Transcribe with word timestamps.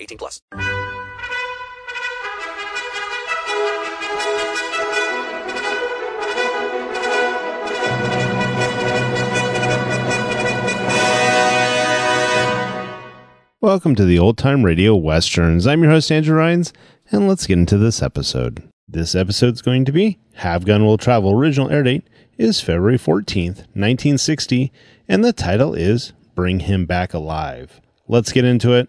18 0.00 0.18
plus. 0.18 0.42
Welcome 13.60 13.96
to 13.96 14.04
the 14.04 14.20
Old 14.20 14.38
Time 14.38 14.64
Radio 14.64 14.94
Westerns. 14.94 15.66
I'm 15.66 15.82
your 15.82 15.90
host, 15.90 16.12
Andrew 16.12 16.38
Rhynes, 16.38 16.72
and 17.10 17.26
let's 17.26 17.46
get 17.46 17.58
into 17.58 17.76
this 17.76 18.00
episode. 18.00 18.62
This 18.86 19.16
episode's 19.16 19.62
going 19.62 19.84
to 19.84 19.92
be 19.92 20.20
Have 20.36 20.64
Gun 20.64 20.86
Will 20.86 20.96
Travel. 20.96 21.32
Original 21.32 21.68
air 21.68 21.82
date 21.82 22.08
is 22.38 22.60
February 22.60 22.98
14th, 22.98 23.66
1960, 23.74 24.72
and 25.08 25.24
the 25.24 25.32
title 25.32 25.74
is 25.74 26.12
Bring 26.36 26.60
Him 26.60 26.86
Back 26.86 27.12
Alive. 27.12 27.80
Let's 28.06 28.32
get 28.32 28.44
into 28.44 28.72
it, 28.74 28.88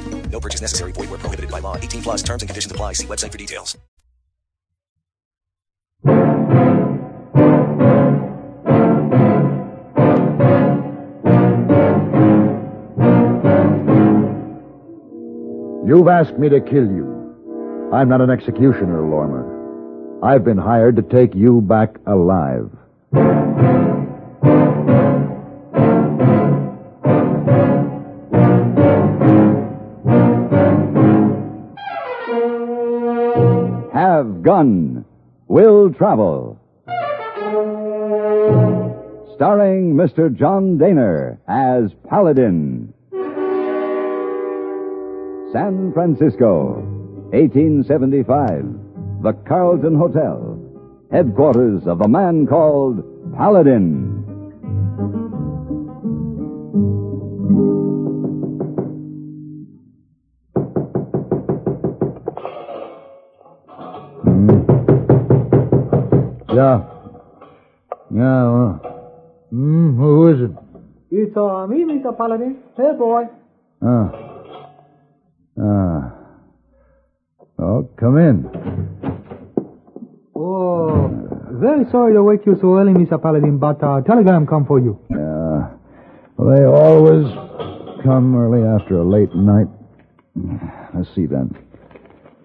No 0.31 0.39
purchase 0.39 0.61
necessary. 0.61 0.93
Void 0.93 1.09
where 1.09 1.19
prohibited 1.19 1.51
by 1.51 1.59
law. 1.59 1.75
18 1.75 2.01
plus. 2.01 2.23
Terms 2.23 2.41
and 2.41 2.49
conditions 2.49 2.71
apply. 2.71 2.93
See 2.93 3.05
website 3.07 3.31
for 3.31 3.37
details. 3.37 3.77
You've 15.91 16.07
asked 16.07 16.37
me 16.39 16.47
to 16.47 16.61
kill 16.61 16.85
you. 16.85 17.89
I'm 17.91 18.07
not 18.07 18.21
an 18.21 18.29
executioner, 18.29 19.01
Lormer. 19.01 20.23
I've 20.23 20.45
been 20.45 20.57
hired 20.57 20.95
to 20.95 21.01
take 21.01 21.35
you 21.35 21.59
back 21.59 21.97
alive. 22.07 22.71
Gun 34.51 35.05
Will 35.47 35.93
Travel. 35.93 36.59
Starring 39.35 39.95
Mr. 39.95 40.27
John 40.37 40.77
Dehner 40.77 41.37
as 41.47 41.93
Paladin. 42.09 42.93
San 45.53 45.93
Francisco, 45.93 46.81
1875. 47.31 49.23
The 49.23 49.31
Carlton 49.47 49.95
Hotel, 49.95 50.59
headquarters 51.13 51.87
of 51.87 51.99
the 51.99 52.09
man 52.09 52.45
called 52.45 53.05
Paladin. 53.37 54.20
Yeah. 66.61 66.79
Yeah, 68.13 68.43
well. 68.53 68.73
Hmm, 69.49 69.97
who 69.97 70.27
is 70.29 70.41
it? 70.45 70.51
It's 71.09 71.35
uh, 71.35 71.65
me, 71.65 71.83
Mr. 71.85 72.15
Paladin. 72.15 72.61
Hey, 72.77 72.91
boy. 72.97 73.23
Ah. 73.81 74.11
Ah. 75.59 76.13
Oh, 77.57 77.89
come 77.97 78.17
in. 78.19 78.45
Oh, 80.35 81.09
very 81.53 81.85
sorry 81.89 82.13
to 82.13 82.21
wake 82.21 82.45
you 82.45 82.55
so 82.61 82.77
early, 82.77 82.93
Mr. 82.93 83.19
Paladin, 83.19 83.57
but 83.57 83.81
uh, 83.83 84.01
telegram 84.01 84.45
come 84.45 84.65
for 84.67 84.79
you. 84.79 84.99
Yeah. 85.09 85.73
Well, 86.37 86.55
they 86.55 86.63
always 86.63 87.25
come 88.03 88.35
early 88.37 88.61
after 88.61 88.99
a 88.99 89.03
late 89.03 89.33
night. 89.33 89.67
Let's 90.93 91.09
see 91.15 91.25
then. 91.25 91.57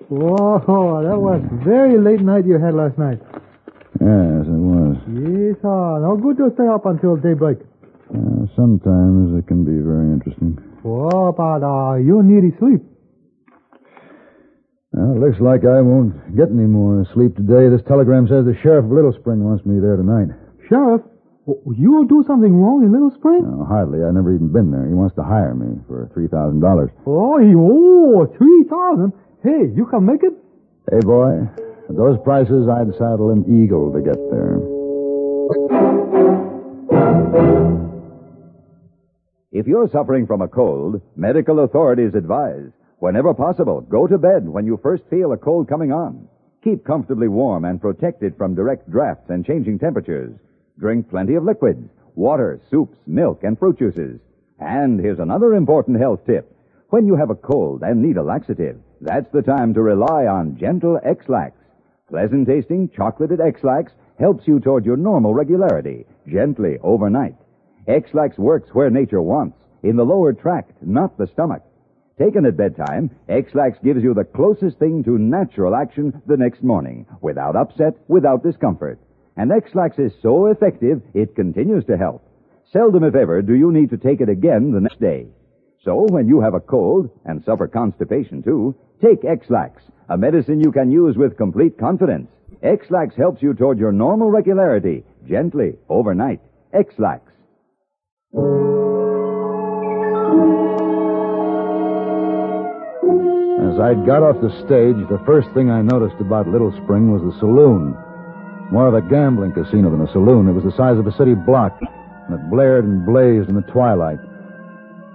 Whoa, 0.08 1.02
that 1.04 1.18
was 1.18 1.42
very 1.64 1.98
late 1.98 2.20
night 2.20 2.46
you 2.46 2.58
had 2.58 2.72
last 2.72 2.96
night. 2.96 3.20
Yes, 4.00 4.44
it 4.44 4.60
was. 4.60 4.96
Yes, 5.08 5.56
uh, 5.64 6.00
no 6.04 6.16
good 6.20 6.36
to 6.38 6.52
stay 6.54 6.68
up 6.68 6.84
until 6.84 7.16
daybreak. 7.16 7.58
Uh, 8.12 8.46
sometimes 8.54 9.34
it 9.38 9.46
can 9.48 9.64
be 9.64 9.80
very 9.80 10.12
interesting. 10.12 10.58
Oh, 10.84 11.32
but 11.32 11.64
uh, 11.64 11.96
you 11.96 12.22
need 12.22 12.52
sleep. 12.58 12.82
Well, 14.92 15.16
it 15.16 15.20
looks 15.20 15.40
like 15.40 15.64
I 15.64 15.80
won't 15.80 16.14
get 16.36 16.48
any 16.48 16.68
more 16.68 17.04
sleep 17.12 17.36
today. 17.36 17.68
This 17.68 17.82
telegram 17.88 18.28
says 18.28 18.44
the 18.44 18.56
sheriff 18.62 18.84
of 18.86 18.92
Little 18.92 19.12
Spring 19.12 19.42
wants 19.44 19.66
me 19.66 19.80
there 19.80 19.96
tonight. 19.96 20.30
Sheriff, 20.68 21.02
you 21.46 21.92
will 21.92 22.04
do 22.06 22.24
something 22.26 22.54
wrong 22.54 22.82
in 22.84 22.92
Little 22.92 23.12
Spring? 23.16 23.42
No, 23.44 23.64
hardly. 23.64 24.04
I've 24.04 24.14
never 24.14 24.34
even 24.34 24.52
been 24.52 24.70
there. 24.70 24.86
He 24.86 24.94
wants 24.94 25.14
to 25.16 25.22
hire 25.22 25.54
me 25.54 25.80
for 25.86 26.08
$3,000. 26.16 26.62
Oh, 27.06 27.38
he, 27.38 27.52
oh, 27.56 28.26
3000 28.28 29.12
Hey, 29.42 29.70
you 29.74 29.86
can 29.86 30.06
make 30.06 30.22
it? 30.22 30.32
Hey, 30.90 31.00
boy. 31.00 31.46
At 31.88 31.96
those 31.96 32.18
prices, 32.24 32.68
I'd 32.68 32.92
saddle 32.98 33.30
an 33.30 33.62
eagle 33.62 33.92
to 33.92 34.00
get 34.00 34.18
there. 34.30 34.58
If 39.52 39.66
you're 39.66 39.88
suffering 39.90 40.26
from 40.26 40.42
a 40.42 40.48
cold, 40.48 41.00
medical 41.14 41.60
authorities 41.60 42.14
advise, 42.14 42.70
whenever 42.98 43.32
possible, 43.34 43.80
go 43.80 44.06
to 44.06 44.18
bed 44.18 44.48
when 44.48 44.66
you 44.66 44.80
first 44.82 45.04
feel 45.08 45.32
a 45.32 45.38
cold 45.38 45.68
coming 45.68 45.92
on. 45.92 46.28
Keep 46.64 46.84
comfortably 46.84 47.28
warm 47.28 47.64
and 47.64 47.80
protected 47.80 48.36
from 48.36 48.56
direct 48.56 48.90
drafts 48.90 49.30
and 49.30 49.46
changing 49.46 49.78
temperatures. 49.78 50.34
Drink 50.78 51.08
plenty 51.08 51.36
of 51.36 51.44
liquids, 51.44 51.88
water, 52.16 52.60
soups, 52.68 52.98
milk, 53.06 53.44
and 53.44 53.58
fruit 53.58 53.78
juices. 53.78 54.20
And 54.58 54.98
here's 54.98 55.20
another 55.20 55.54
important 55.54 56.00
health 56.00 56.26
tip. 56.26 56.52
When 56.90 57.06
you 57.06 57.16
have 57.16 57.30
a 57.30 57.34
cold 57.34 57.82
and 57.82 58.02
need 58.02 58.16
a 58.16 58.22
laxative, 58.22 58.80
that's 59.00 59.30
the 59.32 59.42
time 59.42 59.74
to 59.74 59.82
rely 59.82 60.26
on 60.26 60.58
gentle 60.58 60.98
Ex-Lax. 61.04 61.55
Pleasant 62.08 62.46
tasting 62.46 62.88
chocolated 62.90 63.40
Ex-Lax 63.40 63.90
helps 64.20 64.46
you 64.46 64.60
toward 64.60 64.84
your 64.86 64.96
normal 64.96 65.34
regularity, 65.34 66.06
gently 66.28 66.78
overnight. 66.80 67.34
Ex-Lax 67.88 68.38
works 68.38 68.70
where 68.72 68.90
nature 68.90 69.20
wants, 69.20 69.58
in 69.82 69.96
the 69.96 70.04
lower 70.04 70.32
tract, 70.32 70.70
not 70.80 71.18
the 71.18 71.26
stomach. 71.26 71.62
Taken 72.16 72.46
at 72.46 72.56
bedtime, 72.56 73.10
Ex-Lax 73.28 73.78
gives 73.82 74.04
you 74.04 74.14
the 74.14 74.22
closest 74.22 74.78
thing 74.78 75.02
to 75.02 75.18
natural 75.18 75.74
action 75.74 76.22
the 76.26 76.36
next 76.36 76.62
morning, 76.62 77.06
without 77.22 77.56
upset, 77.56 77.94
without 78.06 78.44
discomfort. 78.44 79.00
And 79.36 79.50
Ex-Lax 79.50 79.98
is 79.98 80.12
so 80.22 80.46
effective, 80.46 81.02
it 81.12 81.34
continues 81.34 81.84
to 81.86 81.96
help. 81.96 82.22
Seldom, 82.72 83.02
if 83.02 83.16
ever, 83.16 83.42
do 83.42 83.54
you 83.54 83.72
need 83.72 83.90
to 83.90 83.96
take 83.96 84.20
it 84.20 84.28
again 84.28 84.70
the 84.70 84.80
next 84.80 85.00
day. 85.00 85.26
So, 85.82 86.06
when 86.08 86.28
you 86.28 86.40
have 86.40 86.54
a 86.54 86.60
cold, 86.60 87.10
and 87.24 87.42
suffer 87.44 87.66
constipation 87.66 88.44
too, 88.44 88.76
take 89.02 89.24
Ex-Lax, 89.24 89.82
a 90.08 90.16
medicine 90.16 90.60
you 90.60 90.72
can 90.72 90.90
use 90.90 91.16
with 91.16 91.36
complete 91.36 91.78
confidence. 91.78 92.28
Ex-Lax 92.62 93.14
helps 93.16 93.42
you 93.42 93.54
toward 93.54 93.78
your 93.78 93.92
normal 93.92 94.30
regularity, 94.30 95.04
gently, 95.28 95.76
overnight. 95.88 96.40
Ex-Lax. 96.72 97.22
As 103.76 103.80
I 103.80 103.94
got 104.06 104.22
off 104.22 104.40
the 104.40 104.54
stage, 104.64 104.96
the 105.10 105.22
first 105.26 105.50
thing 105.52 105.70
I 105.70 105.82
noticed 105.82 106.20
about 106.20 106.48
Little 106.48 106.72
Spring 106.84 107.12
was 107.12 107.22
the 107.22 107.38
saloon. 107.40 107.94
More 108.72 108.88
of 108.88 108.94
a 108.94 109.02
gambling 109.02 109.52
casino 109.52 109.90
than 109.90 110.00
a 110.00 110.12
saloon. 110.12 110.48
It 110.48 110.52
was 110.52 110.64
the 110.64 110.76
size 110.76 110.98
of 110.98 111.06
a 111.06 111.12
city 111.12 111.34
block, 111.34 111.78
and 111.80 112.34
it 112.34 112.50
blared 112.50 112.84
and 112.84 113.04
blazed 113.04 113.48
in 113.48 113.54
the 113.54 113.62
twilight. 113.62 114.18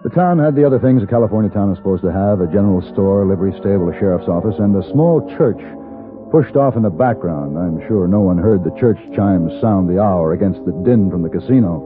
The 0.04 0.10
town 0.10 0.40
had 0.40 0.56
the 0.56 0.66
other 0.66 0.80
things 0.80 1.04
a 1.04 1.06
California 1.06 1.52
town 1.54 1.70
is 1.70 1.78
supposed 1.78 2.02
to 2.02 2.12
have 2.12 2.42
a 2.42 2.50
general 2.50 2.82
store, 2.90 3.22
a 3.22 3.28
livery 3.30 3.54
stable, 3.62 3.86
a 3.86 3.94
sheriff's 4.02 4.26
office, 4.28 4.58
and 4.58 4.74
a 4.74 4.82
small 4.90 5.22
church 5.38 5.62
pushed 6.34 6.58
off 6.58 6.74
in 6.76 6.82
the 6.82 6.90
background. 6.90 7.54
I'm 7.54 7.78
sure 7.86 8.10
no 8.10 8.22
one 8.22 8.42
heard 8.42 8.64
the 8.66 8.74
church 8.82 8.98
chimes 9.14 9.54
sound 9.62 9.86
the 9.86 10.02
hour 10.02 10.34
against 10.34 10.66
the 10.66 10.74
din 10.82 11.12
from 11.14 11.22
the 11.22 11.30
casino. 11.30 11.86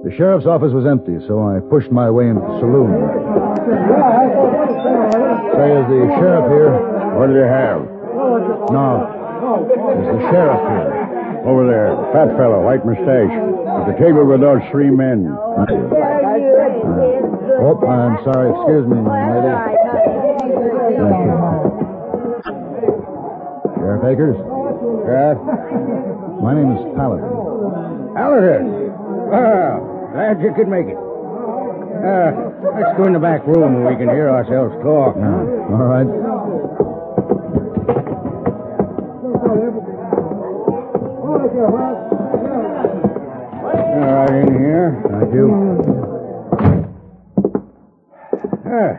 The 0.00 0.16
sheriff's 0.16 0.48
office 0.48 0.72
was 0.72 0.88
empty, 0.88 1.20
so 1.28 1.44
I 1.44 1.60
pushed 1.60 1.92
my 1.92 2.08
way 2.08 2.32
into 2.32 2.40
the 2.40 2.56
saloon. 2.56 2.88
Say, 5.60 5.68
is 5.68 5.86
the 5.92 6.08
sheriff 6.16 6.48
here? 6.48 6.72
What 7.20 7.28
do 7.28 7.36
you 7.36 7.44
have? 7.44 7.84
No. 8.72 9.04
Is 9.92 10.08
the 10.08 10.24
sheriff 10.32 10.62
here? 10.72 11.04
Over 11.44 11.68
there, 11.68 11.92
fat 12.16 12.32
fellow, 12.40 12.64
white 12.64 12.80
mustache. 12.88 13.28
At 13.28 13.92
the 13.92 13.96
table 14.00 14.24
with 14.24 14.40
those 14.40 14.64
three 14.72 14.88
men. 14.88 15.28
Oh, 17.60 17.74
I'm 17.86 18.22
sorry. 18.24 18.50
Excuse 18.54 18.86
me, 18.86 18.96
lady. 19.02 19.52
Thank 20.98 21.16
you. 21.24 21.36
Sheriff 23.76 24.04
Akers? 24.04 24.36
Yeah? 25.08 25.34
My 26.42 26.54
name 26.54 26.70
is 26.76 26.82
Paladin. 26.96 27.28
Paladin? 28.14 28.64
Oh, 29.32 30.10
glad 30.12 30.40
you 30.42 30.52
could 30.54 30.68
make 30.68 30.86
it. 30.86 30.96
Uh, 31.98 32.30
let's 32.78 32.96
go 32.96 33.04
in 33.06 33.12
the 33.12 33.18
back 33.18 33.44
room 33.46 33.74
where 33.82 33.92
we 33.92 33.98
can 33.98 34.08
hear 34.14 34.30
ourselves 34.30 34.74
talk. 34.82 35.16
Now. 35.16 35.40
All 35.72 35.88
right. 35.88 36.06
All 42.78 44.14
right, 44.14 44.30
in 44.30 44.54
here. 44.58 45.02
Thank 45.10 45.34
you. 45.34 46.07
Ah. 48.78 48.94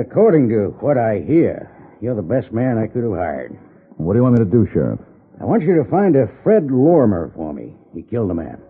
According 0.00 0.48
to 0.50 0.76
what 0.80 0.96
I 0.96 1.20
hear, 1.26 1.70
you're 2.00 2.14
the 2.14 2.22
best 2.22 2.52
man 2.52 2.78
I 2.78 2.86
could 2.86 3.02
have 3.02 3.12
hired. 3.12 3.58
What 3.96 4.12
do 4.12 4.18
you 4.18 4.22
want 4.22 4.38
me 4.38 4.44
to 4.44 4.50
do, 4.50 4.66
Sheriff? 4.72 5.00
I 5.40 5.44
want 5.44 5.62
you 5.62 5.74
to 5.82 5.90
find 5.90 6.14
a 6.14 6.30
Fred 6.42 6.70
Lormer 6.70 7.32
for 7.34 7.52
me. 7.52 7.74
He 7.92 8.02
killed 8.02 8.30
a 8.30 8.34
man. 8.34 8.62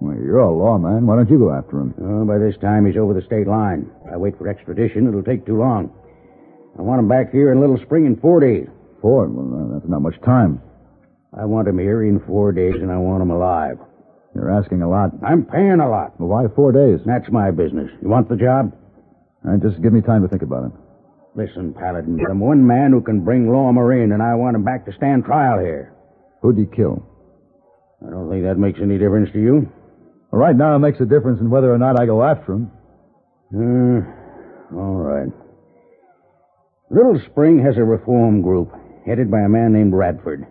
Well, 0.00 0.14
you're 0.14 0.38
a 0.38 0.52
lawman. 0.52 1.06
Why 1.06 1.16
don't 1.16 1.30
you 1.30 1.38
go 1.38 1.50
after 1.52 1.80
him? 1.80 1.94
Oh, 2.00 2.24
by 2.24 2.38
this 2.38 2.56
time, 2.60 2.86
he's 2.86 2.96
over 2.96 3.14
the 3.14 3.26
state 3.26 3.48
line. 3.48 3.90
If 4.04 4.12
I 4.12 4.16
wait 4.16 4.38
for 4.38 4.48
extradition, 4.48 5.08
it'll 5.08 5.24
take 5.24 5.44
too 5.46 5.58
long. 5.58 5.90
I 6.78 6.82
want 6.82 7.00
him 7.00 7.08
back 7.08 7.32
here 7.32 7.50
in 7.50 7.60
Little 7.60 7.78
Spring 7.78 8.06
in 8.06 8.20
four 8.20 8.38
days. 8.38 8.68
Four? 9.00 9.26
Well, 9.28 9.74
that's 9.74 9.90
not 9.90 10.02
much 10.02 10.20
time. 10.22 10.60
I 11.36 11.46
want 11.46 11.66
him 11.68 11.78
here 11.78 12.04
in 12.04 12.20
four 12.20 12.52
days, 12.52 12.74
and 12.74 12.92
I 12.92 12.98
want 12.98 13.22
him 13.22 13.30
alive. 13.30 13.78
You're 14.38 14.56
asking 14.56 14.82
a 14.82 14.88
lot. 14.88 15.10
I'm 15.26 15.44
paying 15.44 15.80
a 15.80 15.90
lot. 15.90 16.14
Well, 16.20 16.28
why 16.28 16.46
four 16.54 16.70
days? 16.70 17.00
That's 17.04 17.28
my 17.32 17.50
business. 17.50 17.90
You 18.00 18.08
want 18.08 18.28
the 18.28 18.36
job? 18.36 18.72
All 19.44 19.50
right, 19.50 19.60
just 19.60 19.82
give 19.82 19.92
me 19.92 20.00
time 20.00 20.22
to 20.22 20.28
think 20.28 20.42
about 20.42 20.66
it. 20.66 20.72
Listen, 21.34 21.74
Paladin, 21.74 22.20
I'm 22.30 22.38
one 22.38 22.64
man 22.64 22.92
who 22.92 23.00
can 23.00 23.24
bring 23.24 23.50
Lormer 23.50 23.92
in, 24.00 24.12
and 24.12 24.22
I 24.22 24.34
want 24.36 24.54
him 24.54 24.62
back 24.62 24.86
to 24.86 24.92
stand 24.92 25.24
trial 25.24 25.58
here. 25.58 25.92
Who'd 26.40 26.56
he 26.56 26.66
kill? 26.66 27.02
I 28.06 28.10
don't 28.10 28.30
think 28.30 28.44
that 28.44 28.58
makes 28.58 28.78
any 28.80 28.96
difference 28.96 29.30
to 29.32 29.40
you. 29.40 29.72
Well, 30.30 30.40
right 30.40 30.54
now, 30.54 30.76
it 30.76 30.78
makes 30.78 31.00
a 31.00 31.04
difference 31.04 31.40
in 31.40 31.50
whether 31.50 31.72
or 31.72 31.78
not 31.78 31.98
I 32.00 32.06
go 32.06 32.22
after 32.22 32.52
him. 32.52 32.70
Uh, 33.52 34.76
all 34.76 34.94
right. 34.94 35.32
Little 36.90 37.20
Spring 37.30 37.58
has 37.64 37.76
a 37.76 37.84
reform 37.84 38.42
group 38.42 38.70
headed 39.04 39.30
by 39.32 39.40
a 39.40 39.48
man 39.48 39.72
named 39.72 39.94
Radford. 39.94 40.46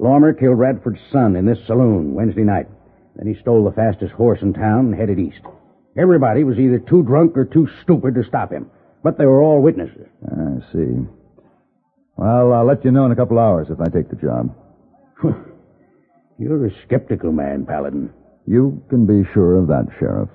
Lormer 0.00 0.32
killed 0.32 0.58
Radford's 0.58 1.00
son 1.12 1.36
in 1.36 1.46
this 1.46 1.58
saloon 1.66 2.14
Wednesday 2.14 2.42
night. 2.42 2.66
Then 3.16 3.32
he 3.32 3.40
stole 3.40 3.64
the 3.64 3.72
fastest 3.72 4.12
horse 4.12 4.40
in 4.42 4.52
town 4.52 4.86
and 4.86 4.94
headed 4.94 5.18
east. 5.18 5.40
Everybody 5.96 6.44
was 6.44 6.58
either 6.58 6.78
too 6.78 7.02
drunk 7.02 7.36
or 7.36 7.44
too 7.44 7.68
stupid 7.82 8.14
to 8.14 8.24
stop 8.24 8.52
him, 8.52 8.70
but 9.02 9.18
they 9.18 9.26
were 9.26 9.42
all 9.42 9.60
witnesses. 9.60 10.06
I 10.24 10.60
see. 10.72 11.06
Well, 12.16 12.52
I'll 12.52 12.66
let 12.66 12.84
you 12.84 12.90
know 12.90 13.06
in 13.06 13.12
a 13.12 13.16
couple 13.16 13.38
hours 13.38 13.68
if 13.70 13.80
I 13.80 13.86
take 13.86 14.08
the 14.08 14.16
job. 14.16 14.54
You're 16.38 16.66
a 16.66 16.70
skeptical 16.86 17.32
man, 17.32 17.66
Paladin. 17.66 18.10
You 18.46 18.82
can 18.88 19.06
be 19.06 19.28
sure 19.32 19.56
of 19.56 19.66
that, 19.68 19.86
Sheriff. 19.98 20.28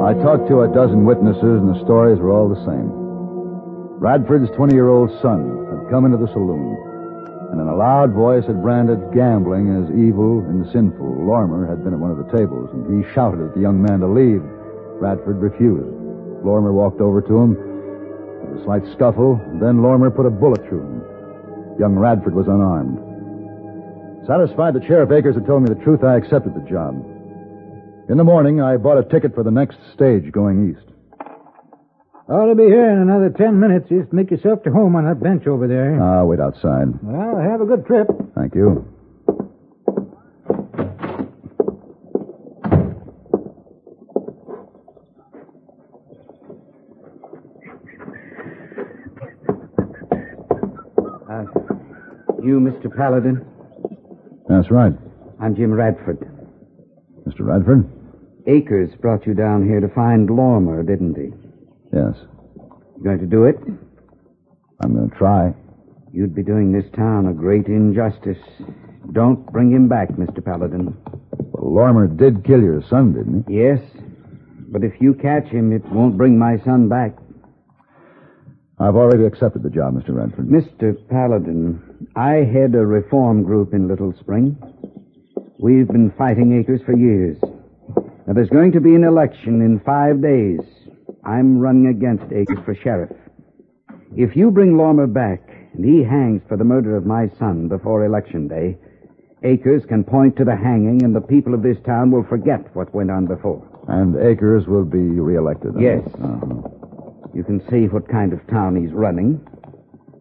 I 0.00 0.14
talked 0.14 0.48
to 0.48 0.62
a 0.62 0.72
dozen 0.74 1.04
witnesses, 1.04 1.60
and 1.60 1.68
the 1.74 1.84
stories 1.84 2.18
were 2.18 2.32
all 2.32 2.48
the 2.48 2.64
same. 2.66 2.90
Radford's 4.00 4.50
20 4.56 4.74
year 4.74 4.88
old 4.88 5.10
son 5.20 5.66
had 5.70 5.90
come 5.90 6.04
into 6.04 6.16
the 6.16 6.32
saloon, 6.32 6.76
and 7.50 7.60
in 7.60 7.66
a 7.66 7.74
loud 7.74 8.12
voice 8.12 8.46
had 8.46 8.62
branded 8.62 9.12
gambling 9.12 9.74
as 9.74 9.90
evil 9.90 10.38
and 10.46 10.70
sinful. 10.70 11.26
Lormer 11.26 11.66
had 11.66 11.82
been 11.82 11.92
at 11.92 11.98
one 11.98 12.10
of 12.10 12.18
the 12.18 12.30
tables, 12.30 12.70
and 12.72 12.86
he 12.86 13.12
shouted 13.12 13.42
at 13.42 13.54
the 13.54 13.60
young 13.60 13.82
man 13.82 14.00
to 14.00 14.06
leave. 14.06 14.42
Radford 15.02 15.42
refused. 15.42 15.90
Lormer 16.44 16.72
walked 16.72 17.00
over 17.00 17.20
to 17.20 17.38
him. 17.38 17.54
There 17.54 18.50
was 18.54 18.60
a 18.60 18.64
slight 18.64 18.86
scuffle, 18.94 19.40
and 19.50 19.60
then 19.60 19.82
Lormer 19.82 20.10
put 20.10 20.26
a 20.26 20.30
bullet 20.30 20.62
through 20.68 20.82
him. 20.82 21.02
Young 21.78 21.98
Radford 21.98 22.34
was 22.34 22.46
unarmed. 22.46 22.98
Satisfied 24.26 24.74
that 24.74 24.86
Sheriff 24.86 25.10
Akers 25.10 25.34
had 25.34 25.46
told 25.46 25.62
me 25.62 25.74
the 25.74 25.82
truth, 25.82 26.04
I 26.04 26.16
accepted 26.16 26.54
the 26.54 26.68
job. 26.70 26.94
In 28.08 28.16
the 28.16 28.24
morning, 28.24 28.60
I 28.60 28.76
bought 28.76 28.98
a 28.98 29.04
ticket 29.04 29.34
for 29.34 29.42
the 29.42 29.50
next 29.50 29.78
stage 29.94 30.30
going 30.30 30.70
east. 30.70 30.89
Ought 32.30 32.46
to 32.46 32.54
be 32.54 32.62
here 32.62 32.88
in 32.90 32.98
another 32.98 33.28
ten 33.30 33.58
minutes. 33.58 33.88
Just 33.88 34.12
make 34.12 34.30
yourself 34.30 34.62
to 34.62 34.70
home 34.70 34.94
on 34.94 35.04
that 35.04 35.20
bench 35.20 35.48
over 35.48 35.66
there. 35.66 36.00
I'll 36.00 36.26
wait 36.26 36.38
outside. 36.38 36.86
Well, 37.02 37.36
have 37.42 37.60
a 37.60 37.64
good 37.64 37.84
trip. 37.86 38.06
Thank 38.36 38.54
you. 38.54 38.86
Uh, 51.28 51.44
you, 52.42 52.58
Mr. 52.58 52.94
Paladin? 52.94 53.44
That's 54.48 54.70
right. 54.70 54.92
I'm 55.40 55.54
Jim 55.54 55.72
Radford. 55.72 56.18
Mr. 57.26 57.40
Radford? 57.40 57.88
Akers 58.46 58.90
brought 59.00 59.26
you 59.26 59.34
down 59.34 59.66
here 59.66 59.80
to 59.80 59.88
find 59.88 60.28
Lormer, 60.28 60.82
didn't 60.82 61.16
he? 61.16 61.39
Yes. 61.92 62.14
You 62.96 63.04
going 63.04 63.18
to 63.18 63.26
do 63.26 63.44
it? 63.44 63.56
I'm 64.82 64.94
going 64.94 65.10
to 65.10 65.16
try. 65.16 65.52
You'd 66.12 66.34
be 66.34 66.42
doing 66.42 66.72
this 66.72 66.90
town 66.96 67.26
a 67.26 67.32
great 67.32 67.66
injustice. 67.66 68.38
Don't 69.12 69.44
bring 69.52 69.70
him 69.70 69.88
back, 69.88 70.08
Mr. 70.10 70.44
Paladin. 70.44 70.96
Well, 71.52 71.74
Lormer 71.74 72.06
did 72.06 72.44
kill 72.44 72.62
your 72.62 72.82
son, 72.88 73.12
didn't 73.12 73.44
he? 73.48 73.58
Yes, 73.58 73.80
but 74.68 74.84
if 74.84 75.00
you 75.00 75.14
catch 75.14 75.46
him, 75.46 75.72
it 75.72 75.84
won't 75.90 76.16
bring 76.16 76.38
my 76.38 76.58
son 76.64 76.88
back. 76.88 77.16
I've 78.78 78.96
already 78.96 79.24
accepted 79.24 79.62
the 79.62 79.70
job, 79.70 79.94
Mr. 79.94 80.14
Radford. 80.14 80.48
Mr. 80.48 80.96
Paladin, 81.08 82.08
I 82.16 82.44
head 82.50 82.74
a 82.74 82.86
reform 82.86 83.42
group 83.42 83.74
in 83.74 83.88
Little 83.88 84.14
Spring. 84.20 84.56
We've 85.58 85.86
been 85.86 86.12
fighting 86.16 86.58
Akers 86.58 86.80
for 86.86 86.96
years. 86.96 87.36
Now, 88.26 88.32
there's 88.32 88.48
going 88.48 88.72
to 88.72 88.80
be 88.80 88.94
an 88.94 89.04
election 89.04 89.60
in 89.60 89.80
five 89.84 90.22
days. 90.22 90.60
I'm 91.24 91.58
running 91.58 91.88
against 91.88 92.32
Akers 92.32 92.58
for 92.64 92.74
sheriff. 92.74 93.10
If 94.16 94.36
you 94.36 94.50
bring 94.50 94.76
Lormer 94.76 95.06
back 95.06 95.40
and 95.74 95.84
he 95.84 96.02
hangs 96.02 96.42
for 96.48 96.56
the 96.56 96.64
murder 96.64 96.96
of 96.96 97.06
my 97.06 97.28
son 97.38 97.68
before 97.68 98.04
election 98.04 98.48
day, 98.48 98.76
Akers 99.42 99.82
can 99.88 100.04
point 100.04 100.36
to 100.36 100.44
the 100.44 100.56
hanging, 100.56 101.02
and 101.02 101.16
the 101.16 101.20
people 101.20 101.54
of 101.54 101.62
this 101.62 101.78
town 101.86 102.10
will 102.10 102.24
forget 102.24 102.74
what 102.76 102.94
went 102.94 103.10
on 103.10 103.26
before. 103.26 103.66
And 103.88 104.14
Akers 104.16 104.66
will 104.66 104.84
be 104.84 104.98
reelected. 104.98 105.74
Yes. 105.80 106.02
Uh-huh. 106.22 106.68
You 107.32 107.44
can 107.44 107.62
see 107.70 107.86
what 107.86 108.08
kind 108.08 108.32
of 108.32 108.46
town 108.48 108.76
he's 108.76 108.92
running. 108.92 109.40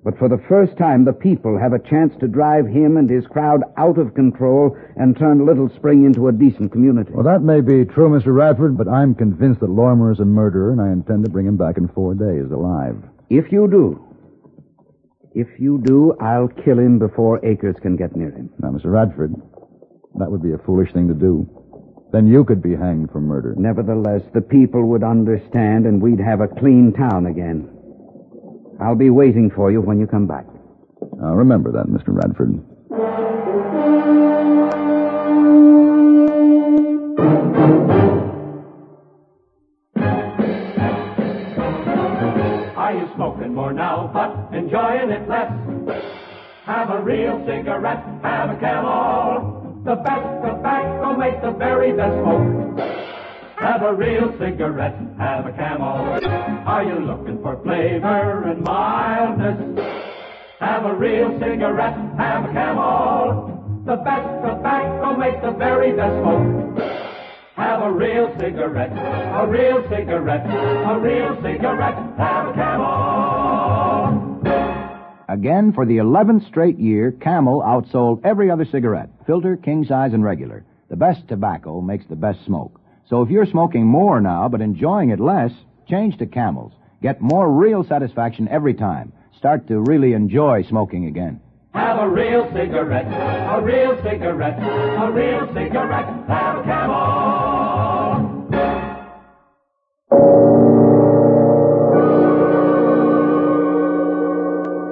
But 0.04 0.18
for 0.18 0.30
the 0.30 0.42
first 0.48 0.78
time, 0.78 1.04
the 1.04 1.14
people 1.14 1.58
have 1.60 1.74
a 1.74 1.90
chance 1.90 2.14
to 2.20 2.28
drive 2.28 2.66
him 2.66 2.96
and 2.96 3.10
his 3.10 3.28
crowd 3.28 3.64
out 3.78 3.98
of 3.98 4.14
control 4.14 4.78
and 4.96 5.18
turn 5.18 5.46
Little 5.46 5.70
Spring 5.76 6.06
into 6.06 6.30
a 6.30 6.32
decent 6.32 6.72
community. 6.72 7.12
Well, 7.14 7.26
that 7.26 7.44
may 7.44 7.60
be 7.60 7.84
true, 7.84 8.10
Mr. 8.10 8.34
Radford, 8.34 8.78
but 8.78 8.88
I'm 8.88 9.14
convinced 9.14 9.60
that 9.60 9.70
Lormer 9.70 10.12
is 10.12 10.20
a 10.20 10.26
murderer, 10.26 10.72
and 10.72 10.80
I 10.80 10.92
intend 10.92 11.26
to 11.26 11.32
bring 11.32 11.48
him 11.48 11.58
back 11.58 11.78
in 11.78 11.90
four 11.90 12.16
days 12.16 12.50
alive. 12.50 12.96
If 13.30 13.52
you 13.52 13.68
do, 13.68 14.10
if 15.36 15.48
you 15.60 15.82
do, 15.84 16.16
I'll 16.22 16.48
kill 16.48 16.80
him 16.80 16.98
before 16.98 17.46
Akers 17.46 17.76
can 17.82 17.98
get 17.98 18.16
near 18.16 18.32
him. 18.32 18.50
Now, 18.60 18.70
Mr. 18.70 18.92
Radford, 18.92 19.36
that 20.16 20.32
would 20.32 20.42
be 20.42 20.54
a 20.54 20.58
foolish 20.60 20.94
thing 20.94 21.08
to 21.10 21.14
do. 21.14 21.48
Then 22.12 22.26
you 22.26 22.44
could 22.44 22.64
be 22.64 22.76
hanged 22.76 23.12
for 23.12 23.20
murder. 23.20 23.54
Nevertheless, 23.58 24.24
the 24.34 24.42
people 24.42 24.88
would 24.88 25.04
understand, 25.04 25.86
and 25.86 26.02
we'd 26.02 26.20
have 26.20 26.42
a 26.42 26.48
clean 26.48 26.94
town 26.94 27.28
again. 27.28 27.70
I'll 28.82 28.96
be 28.96 29.10
waiting 29.10 29.52
for 29.54 29.72
you 29.72 29.82
when 29.82 30.00
you 30.00 30.08
come 30.08 30.26
back. 30.26 30.46
Now, 31.18 31.36
remember 31.36 31.72
that, 31.74 31.88
Mr. 31.88 32.16
Radford. 32.16 32.60
Are 42.78 42.94
you 42.94 43.10
smoking 43.16 43.54
more 43.54 43.74
now, 43.74 44.10
but 44.14 44.58
enjoying 44.58 45.10
it 45.12 45.28
less? 45.28 45.52
Have 46.66 46.90
a 46.90 47.02
real 47.02 47.44
cigarette, 47.46 48.04
have 48.24 48.50
a 48.56 48.60
camel. 48.60 49.82
The 49.84 49.96
best 49.96 50.46
tobacco 50.46 51.18
makes 51.18 51.42
the 51.42 51.52
very 51.52 51.92
best 51.92 52.14
smoke. 52.22 52.99
Have 53.60 53.82
a 53.82 53.94
real 53.94 54.32
cigarette, 54.40 54.96
have 55.18 55.46
a 55.46 55.52
camel. 55.52 56.18
Are 56.66 56.84
you 56.84 57.00
looking 57.06 57.42
for 57.42 57.62
flavor 57.62 58.44
and 58.50 58.64
mildness? 58.64 59.86
Have 60.60 60.86
a 60.86 60.96
real 60.96 61.38
cigarette, 61.40 61.98
have 62.18 62.46
a 62.50 62.54
camel. 62.54 63.84
The 63.86 63.98
best 63.98 64.28
tobacco 64.46 65.18
makes 65.18 65.42
the 65.44 65.52
very 65.52 65.92
best 65.92 66.22
smoke. 66.22 66.80
Have 67.58 67.82
a 67.82 67.92
real 67.92 68.34
cigarette, 68.40 68.92
a 68.94 69.46
real 69.46 69.84
cigarette, 69.90 70.46
a 70.46 71.00
real 71.00 71.36
cigarette, 71.42 72.18
have 72.18 72.48
a 72.48 72.54
camel. 72.54 73.00
Again, 75.28 75.74
for 75.74 75.86
the 75.86 75.98
11th 75.98 76.48
straight 76.48 76.80
year, 76.80 77.12
Camel 77.12 77.62
outsold 77.62 78.22
every 78.24 78.50
other 78.50 78.66
cigarette, 78.66 79.10
filter, 79.28 79.58
king 79.58 79.84
size, 79.86 80.14
and 80.14 80.24
regular. 80.24 80.64
The 80.90 80.96
best 80.96 81.28
tobacco 81.28 81.82
makes 81.82 82.06
the 82.08 82.16
best 82.16 82.44
smoke. 82.46 82.80
So 83.10 83.24
if 83.24 83.32
you're 83.32 83.48
smoking 83.48 83.88
more 83.88 84.22
now 84.22 84.48
but 84.48 84.62
enjoying 84.62 85.10
it 85.10 85.20
less, 85.20 85.52
change 85.90 86.18
to 86.20 86.28
Camels. 86.28 86.74
Get 87.02 87.20
more 87.20 87.52
real 87.52 87.84
satisfaction 87.84 88.48
every 88.50 88.76
time. 88.76 89.12
Start 89.38 89.68
to 89.68 89.80
really 89.80 90.14
enjoy 90.14 90.64
smoking 90.70 91.06
again. 91.06 91.42
Have 91.74 91.98
a 91.98 92.08
real 92.08 92.46
cigarette, 92.54 93.08
a 93.08 93.62
real 93.62 93.96
cigarette, 94.04 94.60
a 94.60 95.12
real 95.12 95.48
cigarette, 95.54 96.28
have 96.28 96.58
a 96.58 96.64
camel. 96.64 97.00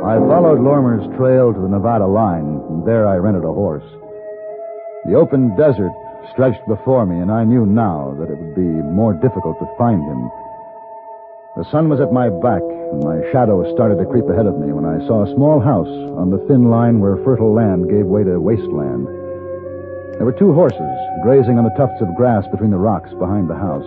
I 0.06 0.18
followed 0.28 0.62
Lormer's 0.62 1.06
trail 1.18 1.54
to 1.54 1.60
the 1.60 1.68
Nevada 1.68 2.08
line, 2.08 2.62
and 2.70 2.88
there 2.88 3.06
I 3.08 3.18
rented 3.18 3.44
a 3.44 3.54
horse. 3.54 3.84
The 5.06 5.16
open 5.16 5.56
desert 5.56 5.92
stretched 6.32 6.66
before 6.68 7.06
me, 7.06 7.20
and 7.20 7.32
I 7.32 7.44
knew 7.44 7.66
now 7.66 8.16
that 8.20 8.30
it 8.30 8.38
would 8.38 8.56
be 8.56 8.74
more 8.94 9.14
difficult 9.14 9.60
to 9.60 9.76
find 9.78 10.02
him. 10.02 10.32
The 11.58 11.68
sun 11.72 11.90
was 11.90 12.00
at 12.00 12.14
my 12.14 12.30
back, 12.30 12.62
and 12.62 13.04
my 13.04 13.20
shadow 13.32 13.66
started 13.74 13.98
to 13.98 14.06
creep 14.06 14.30
ahead 14.30 14.46
of 14.46 14.60
me 14.60 14.72
when 14.72 14.86
I 14.86 15.02
saw 15.08 15.26
a 15.26 15.34
small 15.34 15.60
house 15.60 15.90
on 16.16 16.30
the 16.30 16.44
thin 16.48 16.70
line 16.70 17.00
where 17.00 17.18
fertile 17.26 17.54
land 17.54 17.90
gave 17.90 18.06
way 18.06 18.24
to 18.24 18.40
wasteland. 18.40 19.08
There 20.18 20.26
were 20.26 20.38
two 20.38 20.54
horses 20.54 20.98
grazing 21.24 21.58
on 21.58 21.66
the 21.66 21.78
tufts 21.78 22.02
of 22.02 22.16
grass 22.16 22.46
between 22.52 22.72
the 22.72 22.78
rocks 22.78 23.10
behind 23.20 23.50
the 23.50 23.58
house. 23.58 23.86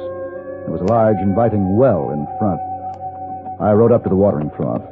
There 0.67 0.75
was 0.75 0.83
a 0.83 0.93
large, 0.93 1.19
inviting 1.23 1.77
well 1.77 2.11
in 2.11 2.27
front. 2.39 2.61
I 3.61 3.73
rode 3.73 3.93
up 3.93 4.03
to 4.05 4.09
the 4.09 4.17
watering 4.17 4.51
trough. 4.51 4.83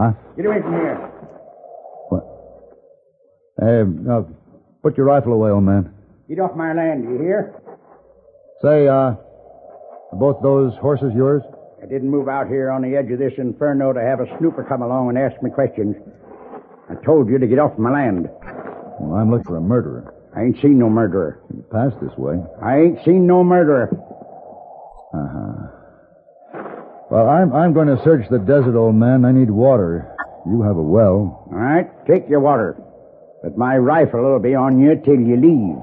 Huh? 0.00 0.12
Get 0.34 0.46
away 0.46 0.62
from 0.62 0.72
here. 0.72 1.10
Hey, 3.60 3.84
now, 3.84 4.26
put 4.82 4.96
your 4.96 5.04
rifle 5.04 5.34
away, 5.34 5.50
old 5.50 5.64
man. 5.64 5.92
Get 6.26 6.40
off 6.40 6.56
my 6.56 6.72
land, 6.72 7.04
you 7.04 7.18
hear? 7.18 7.60
Say, 8.62 8.88
uh, 8.88 9.12
are 9.12 10.18
both 10.18 10.42
those 10.42 10.72
horses 10.80 11.12
yours? 11.14 11.42
I 11.82 11.86
didn't 11.86 12.08
move 12.08 12.28
out 12.28 12.48
here 12.48 12.70
on 12.70 12.80
the 12.80 12.96
edge 12.96 13.10
of 13.10 13.18
this 13.18 13.34
inferno 13.36 13.92
to 13.92 14.00
have 14.00 14.20
a 14.20 14.38
snooper 14.38 14.64
come 14.64 14.80
along 14.80 15.10
and 15.10 15.18
ask 15.18 15.42
me 15.42 15.50
questions. 15.50 15.94
I 16.88 16.94
told 17.04 17.28
you 17.28 17.38
to 17.38 17.46
get 17.46 17.58
off 17.58 17.78
my 17.78 17.92
land. 17.92 18.30
Well, 19.00 19.20
I'm 19.20 19.30
looking 19.30 19.44
for 19.44 19.58
a 19.58 19.60
murderer. 19.60 20.14
I 20.34 20.44
ain't 20.44 20.56
seen 20.62 20.78
no 20.78 20.88
murderer. 20.88 21.42
You 21.52 21.62
passed 21.70 22.00
this 22.00 22.16
way. 22.16 22.36
I 22.62 22.78
ain't 22.78 23.04
seen 23.04 23.26
no 23.26 23.44
murderer. 23.44 23.90
Uh-huh. 25.12 25.79
Well, 27.10 27.28
I'm, 27.28 27.52
I'm 27.52 27.72
going 27.72 27.88
to 27.88 28.00
search 28.04 28.26
the 28.30 28.38
desert, 28.38 28.78
old 28.78 28.94
man. 28.94 29.24
I 29.24 29.32
need 29.32 29.50
water. 29.50 30.14
You 30.46 30.62
have 30.62 30.76
a 30.76 30.82
well. 30.82 31.42
All 31.50 31.58
right, 31.58 31.90
take 32.06 32.28
your 32.28 32.38
water. 32.38 32.80
But 33.42 33.58
my 33.58 33.76
rifle 33.78 34.22
will 34.22 34.38
be 34.38 34.54
on 34.54 34.78
you 34.78 34.94
till 35.04 35.18
you 35.18 35.34
leave. 35.34 35.78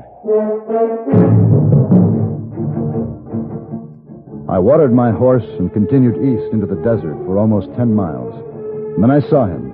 I 4.50 4.58
watered 4.60 4.94
my 4.94 5.12
horse 5.12 5.44
and 5.60 5.74
continued 5.74 6.16
east 6.16 6.54
into 6.54 6.66
the 6.66 6.80
desert 6.82 7.18
for 7.26 7.38
almost 7.38 7.76
ten 7.76 7.94
miles. 7.94 8.34
And 8.96 9.04
then 9.04 9.12
I 9.12 9.20
saw 9.20 9.46
him, 9.48 9.74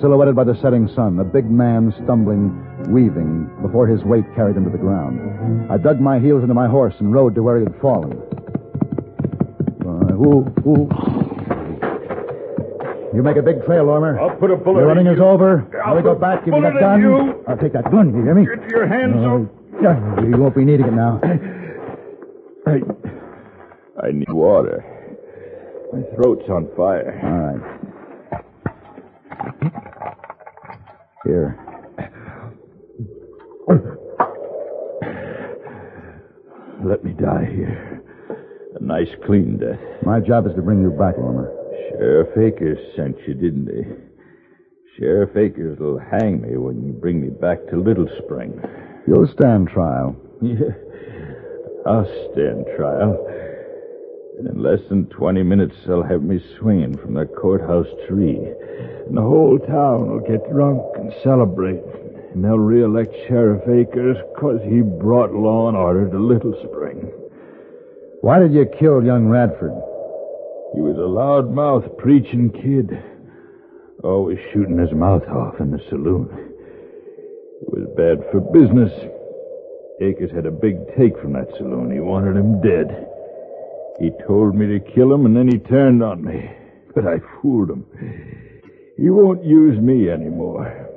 silhouetted 0.00 0.36
by 0.36 0.44
the 0.44 0.54
setting 0.62 0.86
sun, 0.94 1.18
a 1.18 1.24
big 1.24 1.50
man 1.50 1.92
stumbling, 2.04 2.54
weaving, 2.88 3.50
before 3.62 3.88
his 3.88 4.04
weight 4.04 4.24
carried 4.36 4.56
him 4.56 4.64
to 4.64 4.70
the 4.70 4.78
ground. 4.78 5.18
I 5.72 5.76
dug 5.76 6.00
my 6.00 6.20
heels 6.20 6.42
into 6.42 6.54
my 6.54 6.68
horse 6.68 6.94
and 7.00 7.12
rode 7.12 7.34
to 7.34 7.42
where 7.42 7.58
he 7.58 7.64
had 7.64 7.74
fallen. 7.80 8.16
Uh, 10.14 10.18
ooh, 10.18 10.54
ooh. 10.66 10.88
You 13.14 13.22
make 13.22 13.36
a 13.36 13.42
big 13.42 13.64
trail, 13.64 13.84
Lormer. 13.84 14.18
I'll 14.18 14.36
put 14.36 14.50
a 14.50 14.56
bullet 14.56 14.80
Your 14.80 14.88
running 14.88 15.06
in 15.06 15.12
is 15.12 15.18
you. 15.18 15.24
over. 15.24 15.66
I'll 15.84 15.90
Now 15.94 15.96
we 15.96 16.02
go 16.02 16.14
back. 16.14 16.44
Give 16.44 16.54
me 16.54 16.60
that 16.62 16.78
gun. 16.80 17.00
you. 17.00 17.44
I'll 17.46 17.56
take 17.56 17.72
that 17.72 17.90
gun. 17.90 18.14
You 18.14 18.22
hear 18.24 18.34
me? 18.34 18.44
Get 18.46 18.68
your 18.70 18.86
hands 18.88 19.14
Uh, 19.16 19.46
yeah, 19.82 20.20
You 20.24 20.36
won't 20.36 20.54
be 20.54 20.64
needing 20.64 20.86
it 20.86 20.92
now. 20.94 21.20
I, 22.66 22.80
I 24.02 24.10
need 24.12 24.30
water. 24.32 24.84
My 25.92 26.02
throat's 26.16 26.48
on 26.48 26.68
fire. 26.76 27.20
All 27.22 28.40
right. 28.40 28.40
Here. 31.24 31.58
Nice, 39.04 39.14
clean 39.26 39.58
death. 39.58 39.80
My 40.04 40.20
job 40.20 40.46
is 40.46 40.54
to 40.54 40.62
bring 40.62 40.82
you 40.82 40.90
back, 40.90 41.16
Lormer. 41.18 41.52
Sheriff 41.90 42.36
Akers 42.36 42.78
sent 42.96 43.16
you, 43.26 43.34
didn't 43.34 43.68
he? 43.68 43.82
Sheriff 44.98 45.36
Akers 45.36 45.78
will 45.78 45.98
hang 45.98 46.40
me 46.40 46.56
when 46.56 46.84
you 46.84 46.92
bring 46.92 47.20
me 47.20 47.28
back 47.28 47.58
to 47.70 47.76
Little 47.76 48.08
Spring. 48.24 48.60
You'll 49.06 49.28
stand 49.28 49.68
trial. 49.68 50.16
Yeah, 50.40 50.74
I'll 51.86 52.06
stand 52.32 52.66
trial. 52.76 53.26
And 54.38 54.48
in 54.48 54.62
less 54.62 54.80
than 54.88 55.06
20 55.06 55.42
minutes, 55.42 55.74
they'll 55.86 56.02
have 56.02 56.22
me 56.22 56.40
swinging 56.58 56.96
from 56.96 57.14
the 57.14 57.26
courthouse 57.26 57.86
tree. 58.08 58.38
And 59.06 59.16
the 59.16 59.22
whole 59.22 59.58
town 59.58 60.10
will 60.10 60.20
get 60.20 60.50
drunk 60.50 60.82
and 60.96 61.12
celebrate. 61.22 61.82
And 62.34 62.44
they'll 62.44 62.58
reelect 62.58 63.14
Sheriff 63.28 63.62
Akers 63.68 64.16
because 64.34 64.60
he 64.64 64.80
brought 64.80 65.32
law 65.32 65.68
and 65.68 65.76
order 65.76 66.10
to 66.10 66.18
Little 66.18 66.54
Spring. 66.68 67.23
Why 68.24 68.38
did 68.38 68.54
you 68.54 68.64
kill 68.80 69.04
young 69.04 69.28
Radford? 69.28 69.76
He 70.72 70.80
was 70.80 70.96
a 70.96 71.04
loudmouth 71.04 71.98
preaching 71.98 72.48
kid. 72.48 72.88
Always 74.02 74.38
shooting 74.50 74.78
his 74.78 74.96
mouth 74.96 75.28
off 75.28 75.60
in 75.60 75.70
the 75.70 75.78
saloon. 75.90 76.32
It 76.32 77.68
was 77.68 77.84
bad 78.00 78.24
for 78.32 78.40
business. 78.40 78.88
Akers 80.00 80.32
had 80.34 80.46
a 80.46 80.50
big 80.50 80.80
take 80.96 81.20
from 81.20 81.34
that 81.34 81.52
saloon. 81.58 81.92
He 81.92 82.00
wanted 82.00 82.40
him 82.40 82.64
dead. 82.64 82.88
He 84.00 84.08
told 84.26 84.54
me 84.54 84.72
to 84.72 84.80
kill 84.94 85.12
him, 85.12 85.26
and 85.26 85.36
then 85.36 85.52
he 85.52 85.58
turned 85.58 86.02
on 86.02 86.24
me. 86.24 86.50
But 86.94 87.04
I 87.04 87.20
fooled 87.42 87.68
him. 87.68 87.84
He 88.96 89.10
won't 89.10 89.44
use 89.44 89.78
me 89.78 90.08
anymore. 90.08 90.88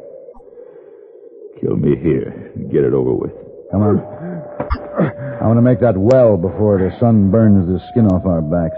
Kill 1.60 1.75
me 1.75 1.98
here 2.01 2.53
and 2.55 2.72
get 2.72 2.86
it 2.86 2.93
over 2.93 3.12
with. 3.12 3.36
Come 3.74 3.81
on. 3.81 4.26
I 5.39 5.46
want 5.46 5.58
to 5.58 5.62
make 5.62 5.79
that 5.82 5.96
well 5.98 6.36
before 6.36 6.79
the 6.79 6.89
sun 7.00 7.29
burns 7.29 7.67
the 7.67 7.79
skin 7.91 8.08
off 8.08 8.25
our 8.25 8.41
backs. 8.41 8.77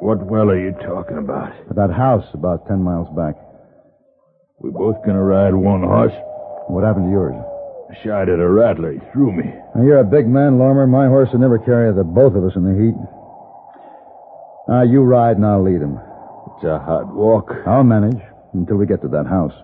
What 0.00 0.24
well 0.24 0.48
are 0.50 0.58
you 0.58 0.72
talking 0.78 1.18
about? 1.18 1.50
That 1.74 1.90
house 1.90 2.24
about 2.34 2.66
ten 2.68 2.82
miles 2.82 3.08
back. 3.16 3.34
We're 4.60 4.70
both 4.70 5.04
gonna 5.04 5.22
ride 5.22 5.54
one 5.54 5.82
horse? 5.82 6.14
What 6.68 6.84
happened 6.84 7.06
to 7.06 7.10
yours? 7.10 7.34
I 7.90 7.94
shot 8.04 8.28
at 8.28 8.38
a 8.38 8.48
rattler. 8.48 8.92
He 8.92 9.00
threw 9.12 9.32
me. 9.32 9.50
Now, 9.74 9.82
you're 9.82 9.98
a 10.00 10.04
big 10.04 10.28
man, 10.28 10.58
Lormer. 10.58 10.86
My 10.86 11.06
horse 11.06 11.30
would 11.32 11.40
never 11.40 11.58
carry 11.58 11.92
the 11.92 12.04
both 12.04 12.34
of 12.34 12.44
us 12.44 12.54
in 12.54 12.62
the 12.62 12.78
heat. 12.78 12.94
Now, 14.68 14.82
you 14.82 15.02
ride 15.02 15.36
and 15.36 15.46
I'll 15.46 15.64
lead 15.64 15.80
him. 15.80 15.98
It's 16.56 16.64
a 16.64 16.78
hot 16.78 17.12
walk. 17.12 17.50
I'll 17.66 17.84
manage 17.84 18.20
until 18.52 18.76
we 18.76 18.86
get 18.86 19.00
to 19.02 19.08
that 19.08 19.26
house. 19.26 19.54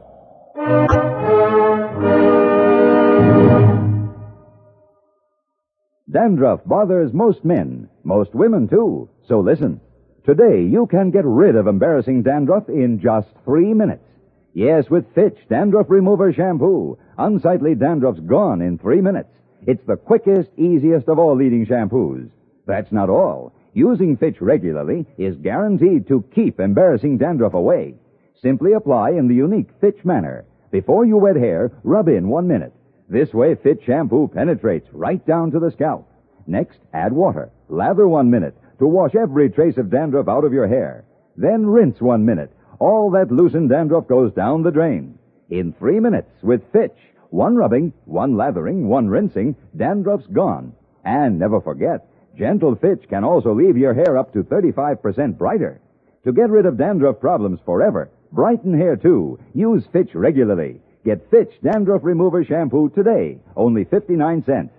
Dandruff 6.11 6.61
bothers 6.67 7.15
most 7.15 7.47
men, 7.47 7.89
most 8.03 8.35
women 8.35 8.69
too. 8.69 9.09
So 9.27 9.41
listen. 9.41 9.81
Today 10.27 10.63
you 10.63 10.87
can 10.87 11.11
get 11.11 11.25
rid 11.25 11.57
of 11.57 11.67
embarrassing 11.67 12.23
dandruff 12.23 12.69
in 12.69 13.01
just 13.01 13.29
three 13.45 13.73
minutes. 13.73 14.05
Yes, 14.53 14.91
with 14.91 15.13
Fitch 15.15 15.39
Dandruff 15.49 15.89
Remover 15.89 16.31
Shampoo. 16.33 16.99
Unsightly 17.17 17.75
dandruff's 17.75 18.21
gone 18.21 18.61
in 18.61 18.77
three 18.77 19.01
minutes. 19.01 19.31
It's 19.67 19.85
the 19.87 19.97
quickest, 19.97 20.51
easiest 20.59 21.09
of 21.09 21.19
all 21.19 21.37
leading 21.37 21.65
shampoos. 21.65 22.31
That's 22.67 22.93
not 22.93 23.09
all. 23.09 23.55
Using 23.73 24.19
Fitch 24.19 24.43
regularly 24.43 25.07
is 25.17 25.37
guaranteed 25.37 26.07
to 26.09 26.23
keep 26.35 26.61
embarrassing 26.61 27.17
dandruff 27.17 27.55
away. 27.55 27.95
Simply 28.43 28.75
apply 28.75 29.13
in 29.13 29.27
the 29.27 29.35
unique 29.35 29.71
Fitch 29.81 30.05
manner. 30.05 30.45
Before 30.71 31.07
you 31.07 31.17
wet 31.17 31.37
hair, 31.37 31.73
rub 31.83 32.09
in 32.09 32.29
one 32.29 32.47
minute. 32.47 32.75
This 33.15 33.33
way, 33.33 33.55
Fitch 33.55 33.85
shampoo 33.85 34.27
penetrates 34.27 34.89
right 34.93 35.25
down 35.25 35.53
to 35.53 35.61
the 35.61 35.71
scalp. 35.71 36.11
Next, 36.49 36.81
add 36.93 37.13
water. 37.13 37.53
Lather 37.69 38.09
one 38.09 38.29
minute 38.29 38.57
to 38.81 38.89
wash 38.89 39.15
every 39.15 39.51
trace 39.51 39.77
of 39.77 39.89
dandruff 39.89 40.27
out 40.27 40.43
of 40.43 40.53
your 40.53 40.67
hair. 40.67 41.05
Then 41.37 41.65
rinse 41.65 42.01
one 42.01 42.25
minute. 42.25 42.51
All 42.81 43.13
that 43.13 43.31
loosened 43.31 43.71
dandruff 43.71 44.09
goes 44.09 44.33
down 44.33 44.65
the 44.65 44.73
drain. 44.73 45.17
In 45.49 45.73
three 45.75 46.01
minutes 46.01 46.43
with 46.43 46.73
Fitch, 46.73 46.99
one 47.31 47.55
rubbing, 47.55 47.93
one 48.05 48.37
lathering, 48.37 48.89
one 48.89 49.07
rinsing, 49.07 49.55
dandruff's 49.77 50.27
gone. 50.27 50.73
And 51.05 51.39
never 51.39 51.61
forget, 51.61 52.09
Gentle 52.37 52.75
Fitch 52.75 53.09
can 53.09 53.23
also 53.23 53.55
leave 53.55 53.77
your 53.77 53.95
hair 53.95 54.19
up 54.19 54.33
to 54.33 54.43
35% 54.43 55.39
brighter. 55.39 55.81
To 56.25 56.33
get 56.33 56.51
rid 56.51 56.67
of 56.67 56.79
dandruff 56.79 57.21
problems 57.21 57.61
forever, 57.65 58.11
brighten 58.33 58.77
hair 58.77 58.97
too, 58.97 59.39
use 59.55 59.87
Fitch 59.93 60.17
regularly. 60.17 60.81
Get 61.05 61.31
Fitch 61.31 61.53
Dandruff 61.63 62.03
Remover 62.03 62.45
Shampoo 62.45 62.89
today, 62.89 63.39
only 63.57 63.85
59 63.85 64.43
cents. 64.45 64.73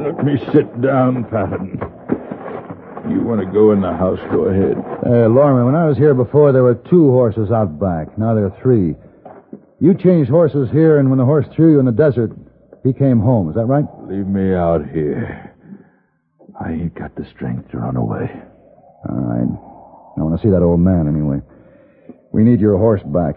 Let 0.00 0.24
me 0.24 0.38
sit 0.52 0.80
down, 0.80 1.24
Paladin. 1.24 1.78
You 3.10 3.20
want 3.20 3.40
to 3.40 3.46
go 3.52 3.72
in 3.72 3.82
the 3.82 3.92
house, 3.92 4.18
go 4.30 4.44
ahead. 4.44 4.78
Uh, 5.04 5.28
Lormer, 5.28 5.66
when 5.66 5.74
I 5.74 5.86
was 5.86 5.98
here 5.98 6.14
before, 6.14 6.52
there 6.52 6.62
were 6.62 6.74
two 6.74 7.10
horses 7.10 7.50
out 7.50 7.78
back. 7.78 8.16
Now 8.16 8.34
there 8.34 8.46
are 8.46 8.58
three. 8.62 8.94
You 9.78 9.94
changed 9.94 10.30
horses 10.30 10.70
here, 10.70 10.98
and 10.98 11.10
when 11.10 11.18
the 11.18 11.24
horse 11.24 11.46
threw 11.54 11.72
you 11.72 11.80
in 11.80 11.86
the 11.86 11.92
desert, 11.92 12.32
he 12.82 12.94
came 12.94 13.20
home. 13.20 13.50
Is 13.50 13.56
that 13.56 13.66
right? 13.66 13.84
Leave 14.08 14.26
me 14.26 14.54
out 14.54 14.88
here. 14.88 15.54
I 16.58 16.72
ain't 16.72 16.94
got 16.94 17.14
the 17.14 17.26
strength 17.26 17.70
to 17.72 17.78
run 17.78 17.96
away. 17.96 18.30
All 19.08 19.16
right. 19.16 19.71
I 20.16 20.22
want 20.22 20.38
to 20.38 20.46
see 20.46 20.50
that 20.50 20.62
old 20.62 20.80
man 20.80 21.08
anyway. 21.08 21.40
We 22.32 22.44
need 22.44 22.60
your 22.60 22.76
horse 22.78 23.02
back. 23.02 23.36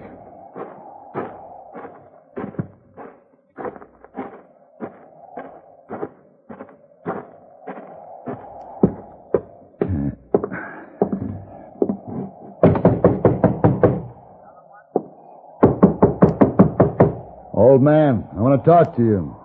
Old 17.53 17.81
man, 17.81 18.27
I 18.35 18.41
want 18.41 18.63
to 18.63 18.69
talk 18.69 18.95
to 18.97 19.01
you. 19.01 19.35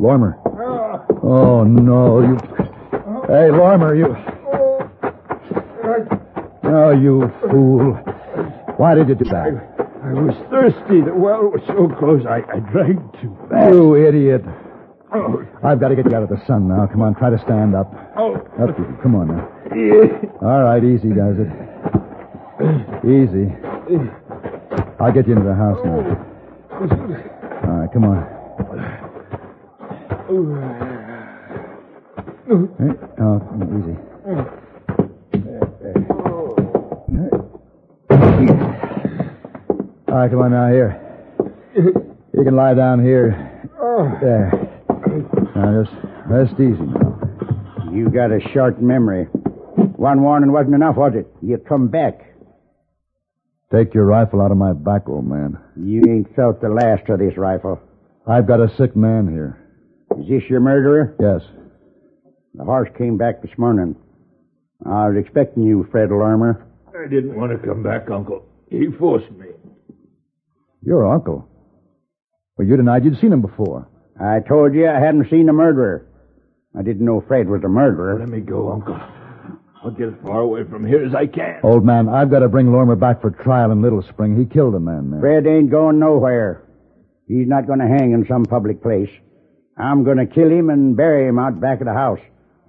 Lormer. 0.00 0.38
Oh, 1.22 1.62
no, 1.62 2.20
you. 2.20 2.51
Hey, 3.32 3.50
Lormer, 3.50 3.94
you. 3.94 4.14
Oh. 4.52 4.90
oh, 6.64 6.90
you 6.90 7.32
fool. 7.40 7.94
Why 8.76 8.94
did 8.94 9.08
you 9.08 9.14
do 9.14 9.24
that? 9.24 9.48
I 10.04 10.12
was 10.12 10.36
thirsty. 10.50 11.00
The 11.00 11.14
well 11.14 11.48
was 11.48 11.62
so 11.66 11.88
close, 11.98 12.26
I, 12.28 12.44
I 12.52 12.58
drank 12.60 13.00
too 13.22 13.34
fast. 13.48 13.72
You 13.72 13.96
idiot. 13.96 14.42
Oh, 15.14 15.42
I've 15.64 15.80
got 15.80 15.88
to 15.88 15.96
get 15.96 16.10
you 16.10 16.14
out 16.14 16.24
of 16.24 16.28
the 16.28 16.44
sun 16.46 16.68
now. 16.68 16.86
Come 16.92 17.00
on, 17.00 17.14
try 17.14 17.30
to 17.30 17.38
stand 17.38 17.74
up. 17.74 17.88
oh. 18.18 18.34
Up 18.60 18.78
you. 18.78 18.98
Come 19.02 19.14
on 19.14 19.28
now. 19.28 19.48
All 20.42 20.64
right, 20.64 20.84
easy 20.84 21.08
does 21.08 21.40
it. 21.40 21.48
Easy. 23.00 23.48
I'll 25.00 25.10
get 25.10 25.26
you 25.26 25.32
into 25.32 25.48
the 25.48 25.54
house 25.56 25.80
now. 25.86 26.04
Oh. 26.70 26.84
All 27.64 27.80
right, 27.80 27.92
come 27.94 28.04
on. 28.04 28.28
Hey, 32.52 32.58
oh, 33.22 33.40
easy. 33.78 33.96
All 40.06 40.18
right, 40.18 40.30
come 40.30 40.42
on 40.42 40.50
now, 40.50 40.68
here. 40.68 41.00
You 41.74 42.44
can 42.44 42.54
lie 42.54 42.74
down 42.74 43.02
here. 43.02 43.70
There. 44.20 44.52
Now, 45.56 45.82
just 45.82 45.96
rest 46.26 46.52
easy 46.54 46.82
now. 46.82 47.18
You 47.90 48.10
got 48.10 48.30
a 48.30 48.40
short 48.52 48.82
memory. 48.82 49.24
One 49.96 50.22
warning 50.22 50.52
wasn't 50.52 50.74
enough, 50.74 50.96
was 50.96 51.14
it? 51.14 51.26
You 51.40 51.56
come 51.56 51.88
back. 51.88 52.34
Take 53.72 53.94
your 53.94 54.04
rifle 54.04 54.42
out 54.42 54.50
of 54.50 54.58
my 54.58 54.74
back, 54.74 55.08
old 55.08 55.26
man. 55.26 55.56
You 55.74 56.02
ain't 56.06 56.36
felt 56.36 56.60
the 56.60 56.68
last 56.68 57.08
of 57.08 57.18
this 57.18 57.38
rifle. 57.38 57.80
I've 58.26 58.46
got 58.46 58.60
a 58.60 58.68
sick 58.76 58.94
man 58.94 59.26
here. 59.28 59.58
Is 60.20 60.28
this 60.28 60.50
your 60.50 60.60
murderer? 60.60 61.16
Yes. 61.18 61.40
The 62.54 62.64
horse 62.64 62.90
came 62.98 63.16
back 63.16 63.40
this 63.40 63.56
morning. 63.56 63.96
I 64.84 65.08
was 65.08 65.16
expecting 65.16 65.62
you, 65.62 65.86
Fred 65.90 66.10
Lormer. 66.10 66.66
I 66.88 67.08
didn't 67.08 67.34
want 67.34 67.52
to 67.52 67.66
come 67.66 67.82
back, 67.82 68.10
Uncle. 68.10 68.44
He 68.68 68.86
forced 68.98 69.30
me. 69.32 69.46
Your 70.82 71.10
uncle. 71.10 71.48
Well, 72.56 72.66
you 72.66 72.76
denied 72.76 73.04
you'd 73.04 73.20
seen 73.20 73.32
him 73.32 73.40
before. 73.40 73.88
I 74.20 74.40
told 74.46 74.74
you 74.74 74.88
I 74.88 75.00
hadn't 75.00 75.30
seen 75.30 75.46
the 75.46 75.52
murderer. 75.52 76.06
I 76.78 76.82
didn't 76.82 77.04
know 77.04 77.22
Fred 77.26 77.48
was 77.48 77.62
the 77.62 77.68
murderer. 77.68 78.18
Let 78.18 78.28
me 78.28 78.40
go, 78.40 78.72
Uncle. 78.72 78.98
I'll 79.82 79.90
get 79.90 80.08
as 80.08 80.14
far 80.22 80.40
away 80.40 80.64
from 80.64 80.86
here 80.86 81.04
as 81.04 81.14
I 81.14 81.26
can. 81.26 81.60
Old 81.62 81.84
man, 81.84 82.08
I've 82.08 82.30
got 82.30 82.40
to 82.40 82.48
bring 82.48 82.70
Lormer 82.70 82.96
back 82.96 83.20
for 83.20 83.30
trial 83.30 83.72
in 83.72 83.82
Little 83.82 84.02
Spring. 84.02 84.38
He 84.38 84.44
killed 84.46 84.74
a 84.74 84.80
man 84.80 85.10
there. 85.10 85.20
Fred 85.20 85.46
ain't 85.46 85.70
going 85.70 85.98
nowhere. 85.98 86.64
He's 87.26 87.48
not 87.48 87.66
going 87.66 87.80
to 87.80 87.88
hang 87.88 88.12
in 88.12 88.26
some 88.28 88.44
public 88.44 88.82
place. 88.82 89.10
I'm 89.76 90.04
going 90.04 90.18
to 90.18 90.26
kill 90.26 90.50
him 90.50 90.70
and 90.70 90.96
bury 90.96 91.26
him 91.26 91.38
out 91.38 91.60
back 91.60 91.80
of 91.80 91.86
the 91.86 91.94
house. 91.94 92.20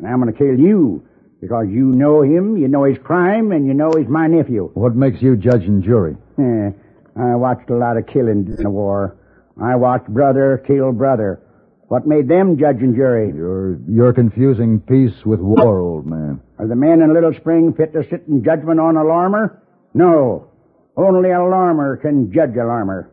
And 0.03 0.11
I'm 0.11 0.19
going 0.21 0.33
to 0.33 0.37
kill 0.37 0.59
you 0.59 1.01
because 1.39 1.67
you 1.69 1.85
know 1.85 2.21
him, 2.23 2.57
you 2.57 2.67
know 2.67 2.83
his 2.83 2.97
crime, 3.03 3.53
and 3.53 3.65
you 3.65 3.73
know 3.73 3.89
he's 3.97 4.07
my 4.09 4.27
nephew. 4.27 4.69
What 4.73 4.95
makes 4.95 5.21
you 5.21 5.37
judge 5.37 5.63
and 5.63 5.81
jury? 5.81 6.17
Eh, 6.37 6.71
I 7.15 7.35
watched 7.35 7.69
a 7.69 7.75
lot 7.77 7.95
of 7.95 8.05
killing 8.07 8.45
in 8.57 8.63
the 8.63 8.69
war. 8.69 9.17
I 9.61 9.75
watched 9.75 10.09
brother 10.09 10.61
kill 10.67 10.91
brother. 10.91 11.41
What 11.87 12.05
made 12.05 12.27
them 12.27 12.57
judge 12.57 12.81
and 12.81 12.95
jury? 12.95 13.31
You're 13.33 13.77
you're 13.87 14.13
confusing 14.13 14.81
peace 14.81 15.25
with 15.25 15.39
war, 15.39 15.79
old 15.79 16.05
man. 16.05 16.41
Are 16.59 16.67
the 16.67 16.75
men 16.75 17.01
in 17.01 17.13
Little 17.13 17.33
Spring 17.33 17.73
fit 17.73 17.93
to 17.93 18.03
sit 18.09 18.23
in 18.27 18.43
judgment 18.43 18.79
on 18.79 18.97
a 18.97 19.03
Lormer? 19.03 19.63
No. 19.93 20.49
Only 20.97 21.29
a 21.29 21.39
Lormer 21.39 21.97
can 21.97 22.31
judge 22.33 22.55
a 22.55 22.65
Lormer. 22.65 23.11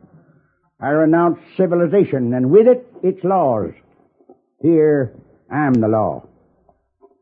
I 0.80 0.88
renounce 0.88 1.38
civilization, 1.56 2.32
and 2.34 2.50
with 2.50 2.66
it, 2.66 2.86
its 3.02 3.22
laws. 3.22 3.72
Here, 4.62 5.14
I'm 5.52 5.74
the 5.74 5.88
law. 5.88 6.26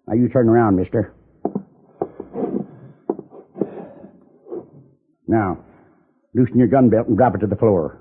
Now 0.09 0.15
you 0.15 0.29
turn 0.31 0.49
around, 0.49 0.77
mister. 0.77 1.13
Now, 5.27 5.59
loosen 6.33 6.59
your 6.59 6.69
gun 6.69 6.89
belt 6.89 7.09
and 7.09 7.17
drop 7.19 7.35
it 7.35 7.39
to 7.41 7.47
the 7.47 7.57
floor. 7.57 7.99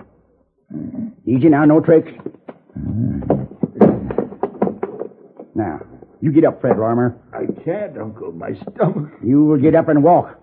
Easy 1.26 1.50
now, 1.50 1.65
no 1.65 1.82
tricks. 1.82 2.10
Now, 5.54 5.82
you 6.22 6.32
get 6.32 6.46
up, 6.46 6.62
Fred 6.62 6.78
Lormer. 6.78 7.17
I 7.34 7.48
can't, 7.65 7.98
Uncle. 7.98 8.32
My 8.32 8.54
stomach. 8.54 9.12
You 9.22 9.43
will 9.43 9.60
get 9.60 9.76
up 9.76 9.89
and 9.89 10.02
walk. 10.02 10.39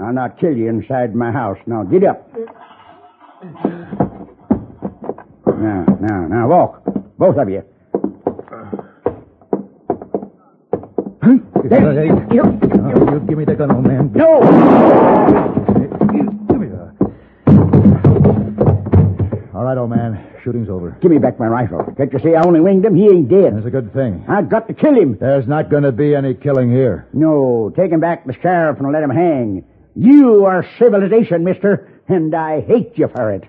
I'll 0.00 0.14
not 0.14 0.40
kill 0.40 0.56
you 0.56 0.70
inside 0.70 1.14
my 1.14 1.30
house. 1.30 1.58
Now, 1.66 1.82
get 1.82 2.04
up. 2.04 2.26
Now, 5.46 5.84
now, 6.00 6.26
now, 6.26 6.48
walk. 6.48 6.82
Both 7.18 7.36
of 7.36 7.50
you. 7.50 7.64
Hey, 11.72 11.78
uh, 11.78 11.90
you, 12.30 12.42
you 13.10 13.24
give 13.26 13.38
me 13.38 13.46
the 13.46 13.54
gun, 13.56 13.70
old 13.72 13.86
man. 13.86 14.12
No! 14.12 14.40
Give 16.50 16.60
me 16.60 16.68
that. 16.68 16.92
All 19.54 19.64
right, 19.64 19.72
right, 19.72 19.78
old 19.78 19.88
man. 19.88 20.22
Shooting's 20.44 20.68
over. 20.68 20.90
Give 21.00 21.10
me 21.10 21.16
back 21.16 21.38
my 21.38 21.46
rifle. 21.46 21.82
Can't 21.96 22.12
you 22.12 22.18
see 22.18 22.34
I 22.34 22.42
only 22.44 22.60
winged 22.60 22.84
him? 22.84 22.94
He 22.94 23.06
ain't 23.06 23.30
dead. 23.30 23.56
That's 23.56 23.64
a 23.64 23.70
good 23.70 23.94
thing. 23.94 24.22
I've 24.28 24.50
got 24.50 24.68
to 24.68 24.74
kill 24.74 24.94
him. 24.94 25.16
There's 25.18 25.48
not 25.48 25.70
going 25.70 25.84
to 25.84 25.92
be 25.92 26.14
any 26.14 26.34
killing 26.34 26.70
here. 26.70 27.08
No, 27.14 27.72
take 27.74 27.90
him 27.90 28.00
back 28.00 28.26
to 28.26 28.32
the 28.32 28.38
sheriff 28.42 28.78
and 28.78 28.92
let 28.92 29.02
him 29.02 29.08
hang. 29.08 29.64
You 29.94 30.44
are 30.44 30.66
civilization, 30.78 31.42
mister, 31.42 32.02
and 32.06 32.34
I 32.34 32.60
hate 32.60 32.98
you 32.98 33.08
for 33.08 33.32
it. 33.32 33.44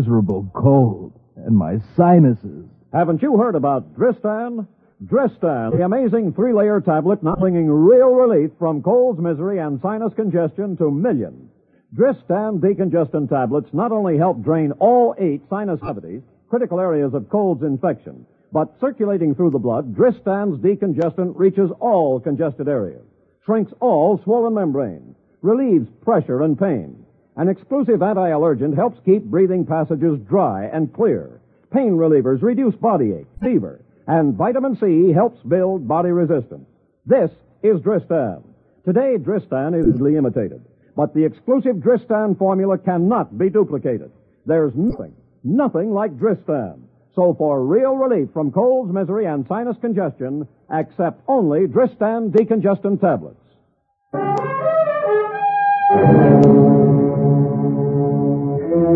Miserable 0.00 0.50
cold 0.54 1.12
and 1.36 1.54
my 1.54 1.76
sinuses. 1.94 2.64
Haven't 2.90 3.20
you 3.20 3.36
heard 3.36 3.54
about 3.54 3.94
Dristan? 3.94 4.66
Dristan, 5.04 5.76
the 5.76 5.84
amazing 5.84 6.32
three-layer 6.32 6.80
tablet 6.80 7.22
now 7.22 7.36
bringing 7.36 7.70
real 7.70 8.14
relief 8.14 8.50
from 8.58 8.82
colds, 8.82 9.20
misery, 9.20 9.58
and 9.58 9.78
sinus 9.82 10.14
congestion 10.14 10.74
to 10.78 10.90
millions. 10.90 11.50
Dristan 11.94 12.60
decongestant 12.60 13.28
tablets 13.28 13.68
not 13.74 13.92
only 13.92 14.16
help 14.16 14.42
drain 14.42 14.72
all 14.78 15.14
eight 15.18 15.42
sinus 15.50 15.80
cavities, 15.80 16.22
critical 16.48 16.80
areas 16.80 17.12
of 17.12 17.28
cold's 17.28 17.62
infection, 17.62 18.24
but 18.52 18.74
circulating 18.80 19.34
through 19.34 19.50
the 19.50 19.58
blood, 19.58 19.94
Dristan's 19.94 20.58
decongestant 20.60 21.34
reaches 21.36 21.70
all 21.78 22.20
congested 22.20 22.68
areas, 22.68 23.04
shrinks 23.44 23.72
all 23.80 24.18
swollen 24.24 24.54
membranes, 24.54 25.14
relieves 25.42 25.88
pressure 26.02 26.42
and 26.42 26.58
pain. 26.58 27.04
An 27.36 27.48
exclusive 27.48 28.02
anti-allergent 28.02 28.74
helps 28.74 28.98
keep 29.04 29.24
breathing 29.24 29.64
passages 29.64 30.18
dry 30.28 30.64
and 30.66 30.92
clear. 30.92 31.40
Pain 31.72 31.92
relievers 31.92 32.42
reduce 32.42 32.74
body 32.74 33.12
ache, 33.12 33.26
fever, 33.42 33.80
and 34.06 34.34
vitamin 34.34 34.76
C 34.76 35.12
helps 35.12 35.40
build 35.44 35.86
body 35.86 36.10
resistance. 36.10 36.66
This 37.06 37.30
is 37.62 37.80
Dristan. 37.80 38.42
Today, 38.84 39.16
Dristan 39.16 39.74
is 39.74 39.86
easily 39.86 40.16
imitated, 40.16 40.64
but 40.96 41.14
the 41.14 41.24
exclusive 41.24 41.80
Dristan 41.80 42.34
formula 42.34 42.76
cannot 42.78 43.38
be 43.38 43.48
duplicated. 43.48 44.10
There's 44.46 44.74
nothing, 44.74 45.14
nothing 45.44 45.92
like 45.92 46.18
Dristan. 46.18 46.88
So 47.14 47.34
for 47.34 47.64
real 47.64 47.94
relief 47.94 48.30
from 48.32 48.50
colds, 48.50 48.92
misery, 48.92 49.26
and 49.26 49.46
sinus 49.46 49.76
congestion, 49.80 50.48
accept 50.68 51.22
only 51.28 51.66
Dristan 51.68 52.32
decongestant 52.32 53.00
tablets. 53.00 53.36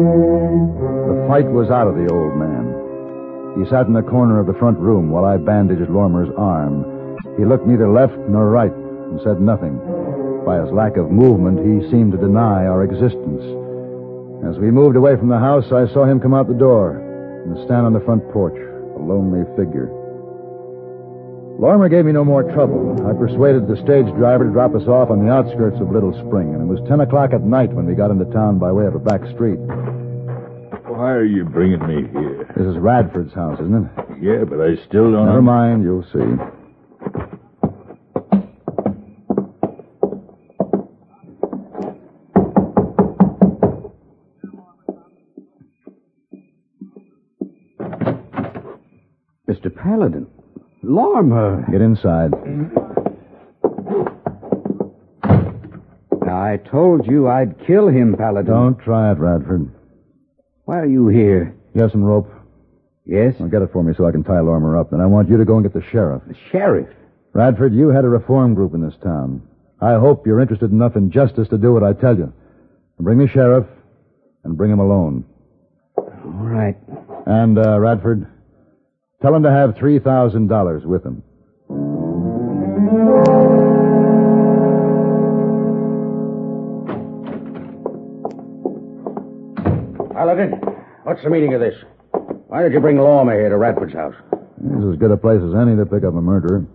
The 0.05 1.25
fight 1.29 1.49
was 1.49 1.71
out 1.71 1.89
of 1.89 1.97
the 1.97 2.13
old 2.13 2.37
man. 2.37 3.57
He 3.57 3.65
sat 3.71 3.87
in 3.87 3.95
the 3.95 4.03
corner 4.03 4.39
of 4.39 4.47
the 4.47 4.59
front 4.59 4.79
room 4.79 5.11
while 5.11 5.25
I 5.25 5.39
bandaged 5.39 5.89
Lormer's 5.89 6.29
arm. 6.37 6.85
He 7.39 7.45
looked 7.45 7.67
neither 7.67 7.89
left 7.89 8.17
nor 8.29 8.51
right 8.51 8.73
and 8.73 9.21
said 9.23 9.41
nothing. 9.41 9.81
By 10.45 10.61
his 10.61 10.71
lack 10.73 10.99
of 10.99 11.11
movement, 11.11 11.65
he 11.65 11.89
seemed 11.91 12.13
to 12.13 12.19
deny 12.19 12.67
our 12.67 12.85
existence. 12.85 13.41
As 14.45 14.59
we 14.59 14.71
moved 14.71 14.97
away 14.97 15.17
from 15.17 15.29
the 15.29 15.39
house, 15.39 15.73
I 15.73 15.89
saw 15.95 16.05
him 16.05 16.21
come 16.21 16.35
out 16.35 16.49
the 16.49 16.55
door 16.55 17.01
and 17.47 17.57
stand 17.65 17.87
on 17.87 17.95
the 17.95 18.05
front 18.05 18.29
porch, 18.31 18.57
a 18.57 19.01
lonely 19.01 19.49
figure. 19.57 20.04
Lormer 21.59 21.89
gave 21.89 22.05
me 22.05 22.13
no 22.13 22.25
more 22.25 22.43
trouble. 22.53 22.93
I 23.07 23.13
persuaded 23.15 23.69
the 23.69 23.77
stage 23.77 24.07
driver 24.17 24.45
to 24.45 24.51
drop 24.51 24.75
us 24.75 24.87
off 24.89 25.11
on 25.11 25.25
the 25.25 25.33
outskirts 25.33 25.81
of 25.81 25.91
Little 25.91 26.13
Spring, 26.27 26.53
and 26.53 26.63
it 26.63 26.67
was 26.67 26.81
10 26.89 27.01
o'clock 27.01 27.33
at 27.33 27.43
night 27.43 27.73
when 27.73 27.87
we 27.87 27.95
got 27.95 28.11
into 28.11 28.25
town 28.27 28.59
by 28.59 28.73
way 28.73 28.87
of 28.87 28.95
a 28.95 28.99
back 28.99 29.21
street. 29.35 29.59
Why 30.91 31.13
are 31.13 31.25
you 31.25 31.45
bringing 31.45 31.81
me 31.87 32.09
here? 32.11 32.45
This 32.57 32.67
is 32.67 32.77
Radford's 32.77 33.33
house, 33.35 33.59
isn't 33.61 33.75
it? 33.75 33.91
Yeah, 34.21 34.45
but 34.45 34.61
I 34.61 34.77
still 34.87 35.11
don't. 35.13 35.27
Never 35.27 35.43
mind, 35.43 35.83
you'll 35.85 36.05
see. 36.13 36.37
Mr. 49.49 49.75
Paladin. 49.75 50.27
Lormer. 50.95 51.67
Get 51.71 51.81
inside. 51.81 52.33
I 56.27 56.57
told 56.71 57.07
you 57.07 57.29
I'd 57.29 57.67
kill 57.67 57.89
him, 57.89 58.17
Paladin. 58.17 58.53
Don't 58.53 58.79
try 58.79 59.11
it, 59.11 59.19
Radford. 59.19 59.71
Why 60.65 60.79
are 60.79 60.87
you 60.87 61.09
here? 61.09 61.55
You 61.75 61.83
have 61.83 61.91
some 61.91 62.05
rope? 62.05 62.31
Yes? 63.05 63.35
Well, 63.39 63.49
get 63.49 63.63
it 63.63 63.73
for 63.73 63.83
me 63.83 63.93
so 63.97 64.07
I 64.07 64.13
can 64.13 64.23
tie 64.25 64.41
Lormer 64.41 64.79
up. 64.79 64.91
Then 64.91 65.01
I 65.01 65.07
want 65.07 65.29
you 65.29 65.37
to 65.37 65.45
go 65.45 65.57
and 65.57 65.65
get 65.65 65.75
the 65.75 65.87
sheriff. 65.91 66.23
The 66.27 66.37
sheriff? 66.51 66.89
Radford, 67.33 67.75
you 67.75 67.89
had 67.89 68.05
a 68.05 68.09
reform 68.09 68.55
group 68.55 68.75
in 68.75 68.81
this 68.81 68.95
town. 69.03 69.43
I 69.81 69.95
hope 69.95 70.27
you're 70.27 70.41
interested 70.41 70.71
enough 70.71 70.97
in 70.97 71.11
justice 71.11 71.49
to 71.49 71.59
do 71.59 71.73
what 71.73 71.83
I 71.83 71.93
tell 71.93 72.17
you. 72.17 72.33
Bring 73.01 73.19
the 73.19 73.29
sheriff 73.29 73.67
and 74.45 74.57
bring 74.57 74.71
him 74.71 74.79
alone. 74.79 75.25
All 75.97 76.07
right. 76.25 76.77
And, 77.27 77.59
uh, 77.59 77.79
Radford, 77.81 78.27
tell 79.25 79.35
him 79.35 79.43
to 79.43 79.51
have 79.51 79.71
$3,000 79.77 80.85
with 80.85 81.03
him. 81.03 81.23
Paladin, 90.13 90.61
what's 91.05 91.23
the 91.25 91.31
meaning 91.31 91.55
of 91.55 91.61
this? 91.61 91.75
Why 92.49 92.61
did 92.61 92.75
you 92.75 92.81
bring 92.81 92.99
Lormer 92.99 93.33
here 93.33 93.49
to 93.49 93.57
Radford's 93.57 93.95
house? 93.95 94.15
This 94.59 94.85
is 94.85 94.93
as 94.93 94.99
good 94.99 95.11
a 95.11 95.17
place 95.17 95.41
as 95.41 95.55
any 95.55 95.75
to 95.75 95.87
pick 95.87 96.05
up 96.05 96.15
a 96.15 96.21
murderer. 96.21 96.67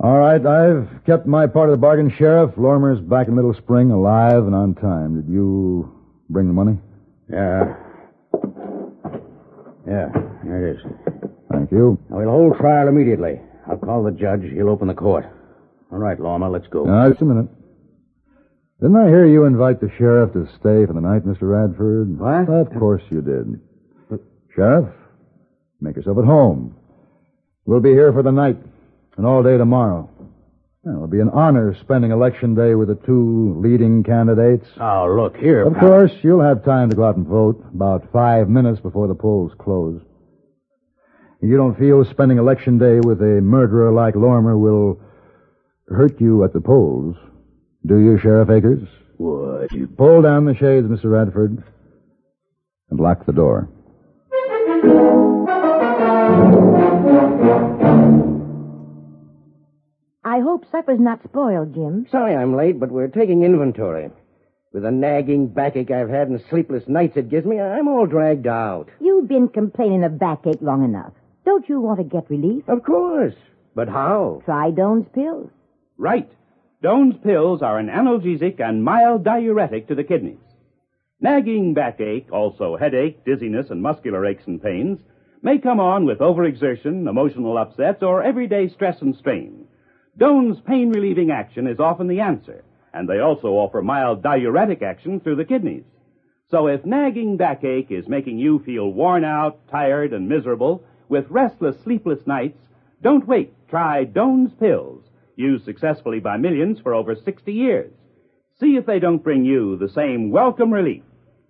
All 0.00 0.16
right, 0.16 0.44
I've 0.46 1.04
kept 1.04 1.26
my 1.26 1.46
part 1.46 1.68
of 1.68 1.74
the 1.74 1.80
bargain, 1.80 2.10
Sheriff. 2.16 2.52
Lormer's 2.56 3.00
back 3.00 3.28
in 3.28 3.36
Little 3.36 3.52
Spring, 3.52 3.90
alive 3.90 4.46
and 4.46 4.54
on 4.54 4.74
time. 4.74 5.20
Did 5.20 5.30
you 5.30 5.92
bring 6.30 6.46
the 6.46 6.54
money? 6.54 6.78
Yeah. 7.30 7.76
Yeah, 9.86 10.08
here 10.46 10.68
it 10.68 10.76
is. 10.76 10.82
Thank 11.50 11.70
you. 11.70 11.98
Now, 12.10 12.18
we'll 12.18 12.30
hold 12.30 12.56
trial 12.58 12.88
immediately. 12.88 13.40
I'll 13.68 13.78
call 13.78 14.04
the 14.04 14.12
judge. 14.12 14.42
He'll 14.52 14.68
open 14.68 14.88
the 14.88 14.94
court. 14.94 15.24
All 15.92 15.98
right, 15.98 16.18
Lormer, 16.18 16.48
let's 16.48 16.66
go. 16.68 16.84
Now, 16.84 17.08
just 17.08 17.22
a 17.22 17.24
minute. 17.24 17.48
Didn't 18.80 18.96
I 18.96 19.08
hear 19.08 19.26
you 19.26 19.44
invite 19.44 19.80
the 19.80 19.90
sheriff 19.96 20.32
to 20.34 20.46
stay 20.58 20.84
for 20.84 20.92
the 20.92 21.00
night, 21.00 21.24
Mr. 21.24 21.42
Radford? 21.42 22.18
What? 22.18 22.48
Of 22.48 22.78
course 22.78 23.02
you 23.10 23.22
did. 23.22 23.60
But... 24.10 24.20
Sheriff, 24.54 24.92
make 25.80 25.96
yourself 25.96 26.18
at 26.18 26.24
home. 26.24 26.76
We'll 27.64 27.80
be 27.80 27.90
here 27.90 28.12
for 28.12 28.22
the 28.22 28.32
night 28.32 28.58
and 29.16 29.26
all 29.26 29.42
day 29.42 29.56
tomorrow. 29.56 30.10
It'll 30.84 31.08
be 31.08 31.20
an 31.20 31.30
honor 31.30 31.74
spending 31.80 32.12
election 32.12 32.54
day 32.54 32.74
with 32.74 32.88
the 32.88 32.94
two 32.94 33.60
leading 33.60 34.04
candidates. 34.04 34.68
Oh, 34.80 35.12
look 35.18 35.36
here. 35.36 35.66
Of 35.66 35.72
pal- 35.74 35.88
course, 35.88 36.12
you'll 36.22 36.42
have 36.42 36.64
time 36.64 36.90
to 36.90 36.96
go 36.96 37.04
out 37.04 37.16
and 37.16 37.26
vote 37.26 37.64
about 37.74 38.12
five 38.12 38.48
minutes 38.48 38.80
before 38.80 39.08
the 39.08 39.14
polls 39.14 39.52
close. 39.58 40.00
You 41.42 41.56
don't 41.56 41.78
feel 41.78 42.04
spending 42.04 42.38
election 42.38 42.78
day 42.78 42.98
with 43.00 43.20
a 43.20 43.40
murderer 43.42 43.92
like 43.92 44.14
Lormer 44.16 44.56
will 44.56 45.00
hurt 45.88 46.20
you 46.20 46.44
at 46.44 46.52
the 46.52 46.60
polls, 46.60 47.14
do 47.84 47.98
you, 47.98 48.18
Sheriff 48.18 48.50
Akers? 48.50 48.88
Would 49.18 49.70
you? 49.72 49.86
Pull 49.86 50.22
down 50.22 50.44
the 50.46 50.54
shades, 50.54 50.86
Mr. 50.88 51.10
Radford, 51.12 51.62
and 52.90 53.00
lock 53.00 53.26
the 53.26 53.32
door. 53.32 53.68
I 60.24 60.40
hope 60.40 60.64
supper's 60.70 61.00
not 61.00 61.22
spoiled, 61.22 61.74
Jim. 61.74 62.06
Sorry 62.10 62.34
I'm 62.34 62.56
late, 62.56 62.80
but 62.80 62.90
we're 62.90 63.08
taking 63.08 63.42
inventory. 63.42 64.10
With 64.72 64.82
the 64.82 64.90
nagging 64.90 65.48
backache 65.48 65.90
I've 65.90 66.10
had 66.10 66.28
and 66.28 66.42
sleepless 66.50 66.84
nights 66.88 67.16
it 67.16 67.30
gives 67.30 67.46
me, 67.46 67.60
I'm 67.60 67.88
all 67.88 68.06
dragged 68.06 68.46
out. 68.46 68.88
You've 69.00 69.28
been 69.28 69.48
complaining 69.48 70.04
of 70.04 70.18
backache 70.18 70.60
long 70.60 70.84
enough. 70.84 71.12
Don't 71.46 71.68
you 71.68 71.80
want 71.80 71.98
to 71.98 72.04
get 72.04 72.28
relief? 72.28 72.68
Of 72.68 72.82
course. 72.82 73.36
But 73.74 73.88
how? 73.88 74.42
Try 74.44 74.72
Doan's 74.72 75.06
pills. 75.14 75.48
Right. 75.96 76.28
Doan's 76.82 77.16
pills 77.22 77.62
are 77.62 77.78
an 77.78 77.88
analgesic 77.88 78.60
and 78.60 78.82
mild 78.82 79.22
diuretic 79.22 79.86
to 79.88 79.94
the 79.94 80.02
kidneys. 80.02 80.38
Nagging 81.20 81.72
backache, 81.72 82.30
also 82.32 82.76
headache, 82.76 83.24
dizziness, 83.24 83.70
and 83.70 83.80
muscular 83.80 84.26
aches 84.26 84.42
and 84.46 84.60
pains, 84.60 84.98
may 85.40 85.58
come 85.58 85.78
on 85.78 86.04
with 86.04 86.18
overexertion, 86.18 87.08
emotional 87.08 87.56
upsets, 87.56 88.02
or 88.02 88.24
everyday 88.24 88.68
stress 88.68 89.00
and 89.00 89.16
strain. 89.16 89.68
Doan's 90.18 90.58
pain 90.66 90.90
relieving 90.90 91.30
action 91.30 91.68
is 91.68 91.78
often 91.78 92.08
the 92.08 92.20
answer, 92.20 92.64
and 92.92 93.08
they 93.08 93.20
also 93.20 93.48
offer 93.48 93.82
mild 93.82 94.22
diuretic 94.22 94.82
action 94.82 95.20
through 95.20 95.36
the 95.36 95.44
kidneys. 95.44 95.84
So 96.50 96.66
if 96.66 96.84
nagging 96.84 97.36
backache 97.36 97.90
is 97.90 98.08
making 98.08 98.38
you 98.38 98.58
feel 98.66 98.92
worn 98.92 99.24
out, 99.24 99.68
tired, 99.70 100.12
and 100.12 100.28
miserable 100.28 100.84
with 101.08 101.30
restless, 101.30 101.76
sleepless 101.82 102.26
nights, 102.26 102.58
don't 103.02 103.26
wait. 103.26 103.52
Try 103.68 104.04
Doan's 104.04 104.52
pills, 104.54 105.04
used 105.36 105.64
successfully 105.64 106.20
by 106.20 106.36
millions 106.36 106.78
for 106.80 106.94
over 106.94 107.14
60 107.14 107.52
years. 107.52 107.92
See 108.58 108.76
if 108.76 108.86
they 108.86 108.98
don't 108.98 109.22
bring 109.22 109.44
you 109.44 109.76
the 109.76 109.88
same 109.88 110.30
welcome 110.30 110.72
relief. 110.72 111.02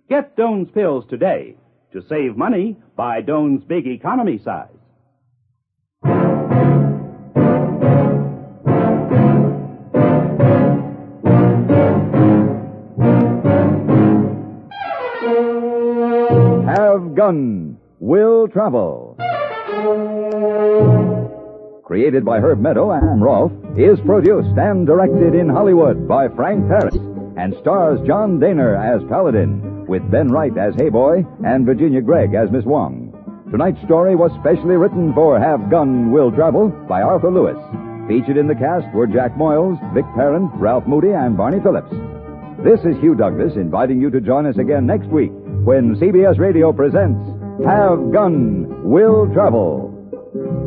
Get 0.09 0.35
Doan's 0.35 0.69
pills 0.71 1.05
today. 1.09 1.55
To 1.93 2.01
save 2.09 2.35
money, 2.35 2.75
buy 2.95 3.21
Doan's 3.21 3.63
big 3.63 3.87
economy 3.87 4.39
size. 4.43 4.69
Have 16.67 17.15
gun, 17.15 17.77
will 17.99 18.47
travel. 18.49 19.06
Created 21.83 22.25
by 22.25 22.39
Herb 22.39 22.59
Meadow 22.59 22.91
and 22.91 23.21
Rolfe, 23.21 23.51
is 23.77 23.99
produced 24.05 24.57
and 24.57 24.85
directed 24.85 25.33
in 25.35 25.47
Hollywood 25.47 26.07
by 26.07 26.27
Frank 26.29 26.67
Paris 26.67 26.95
and 27.37 27.55
stars 27.61 27.99
John 28.05 28.39
Dehner 28.39 28.75
as 28.75 29.07
Paladin, 29.07 29.85
with 29.87 30.09
Ben 30.11 30.27
Wright 30.29 30.55
as 30.57 30.73
Heyboy 30.75 31.25
and 31.45 31.65
Virginia 31.65 32.01
Gregg 32.01 32.33
as 32.33 32.51
Miss 32.51 32.65
Wong. 32.65 33.13
Tonight's 33.51 33.81
story 33.85 34.15
was 34.15 34.31
specially 34.41 34.75
written 34.75 35.13
for 35.13 35.39
Have 35.39 35.69
Gun 35.69 36.11
Will 36.11 36.31
Travel 36.31 36.67
by 36.89 37.01
Arthur 37.01 37.31
Lewis. 37.31 37.57
Featured 38.07 38.37
in 38.37 38.47
the 38.47 38.55
cast 38.55 38.93
were 38.93 39.07
Jack 39.07 39.35
Moyles, 39.35 39.79
Vic 39.93 40.05
Perrin, 40.15 40.49
Ralph 40.59 40.87
Moody, 40.87 41.11
and 41.11 41.37
Barney 41.37 41.61
Phillips. 41.61 41.91
This 42.63 42.79
is 42.81 42.99
Hugh 42.99 43.15
Douglas 43.15 43.53
inviting 43.55 44.01
you 44.01 44.09
to 44.11 44.19
join 44.19 44.45
us 44.45 44.57
again 44.57 44.85
next 44.85 45.07
week 45.07 45.31
when 45.63 45.95
CBS 45.95 46.39
Radio 46.39 46.73
presents 46.73 47.19
Have 47.65 48.11
Gun 48.11 48.83
Will 48.83 49.33
Travel. 49.33 50.66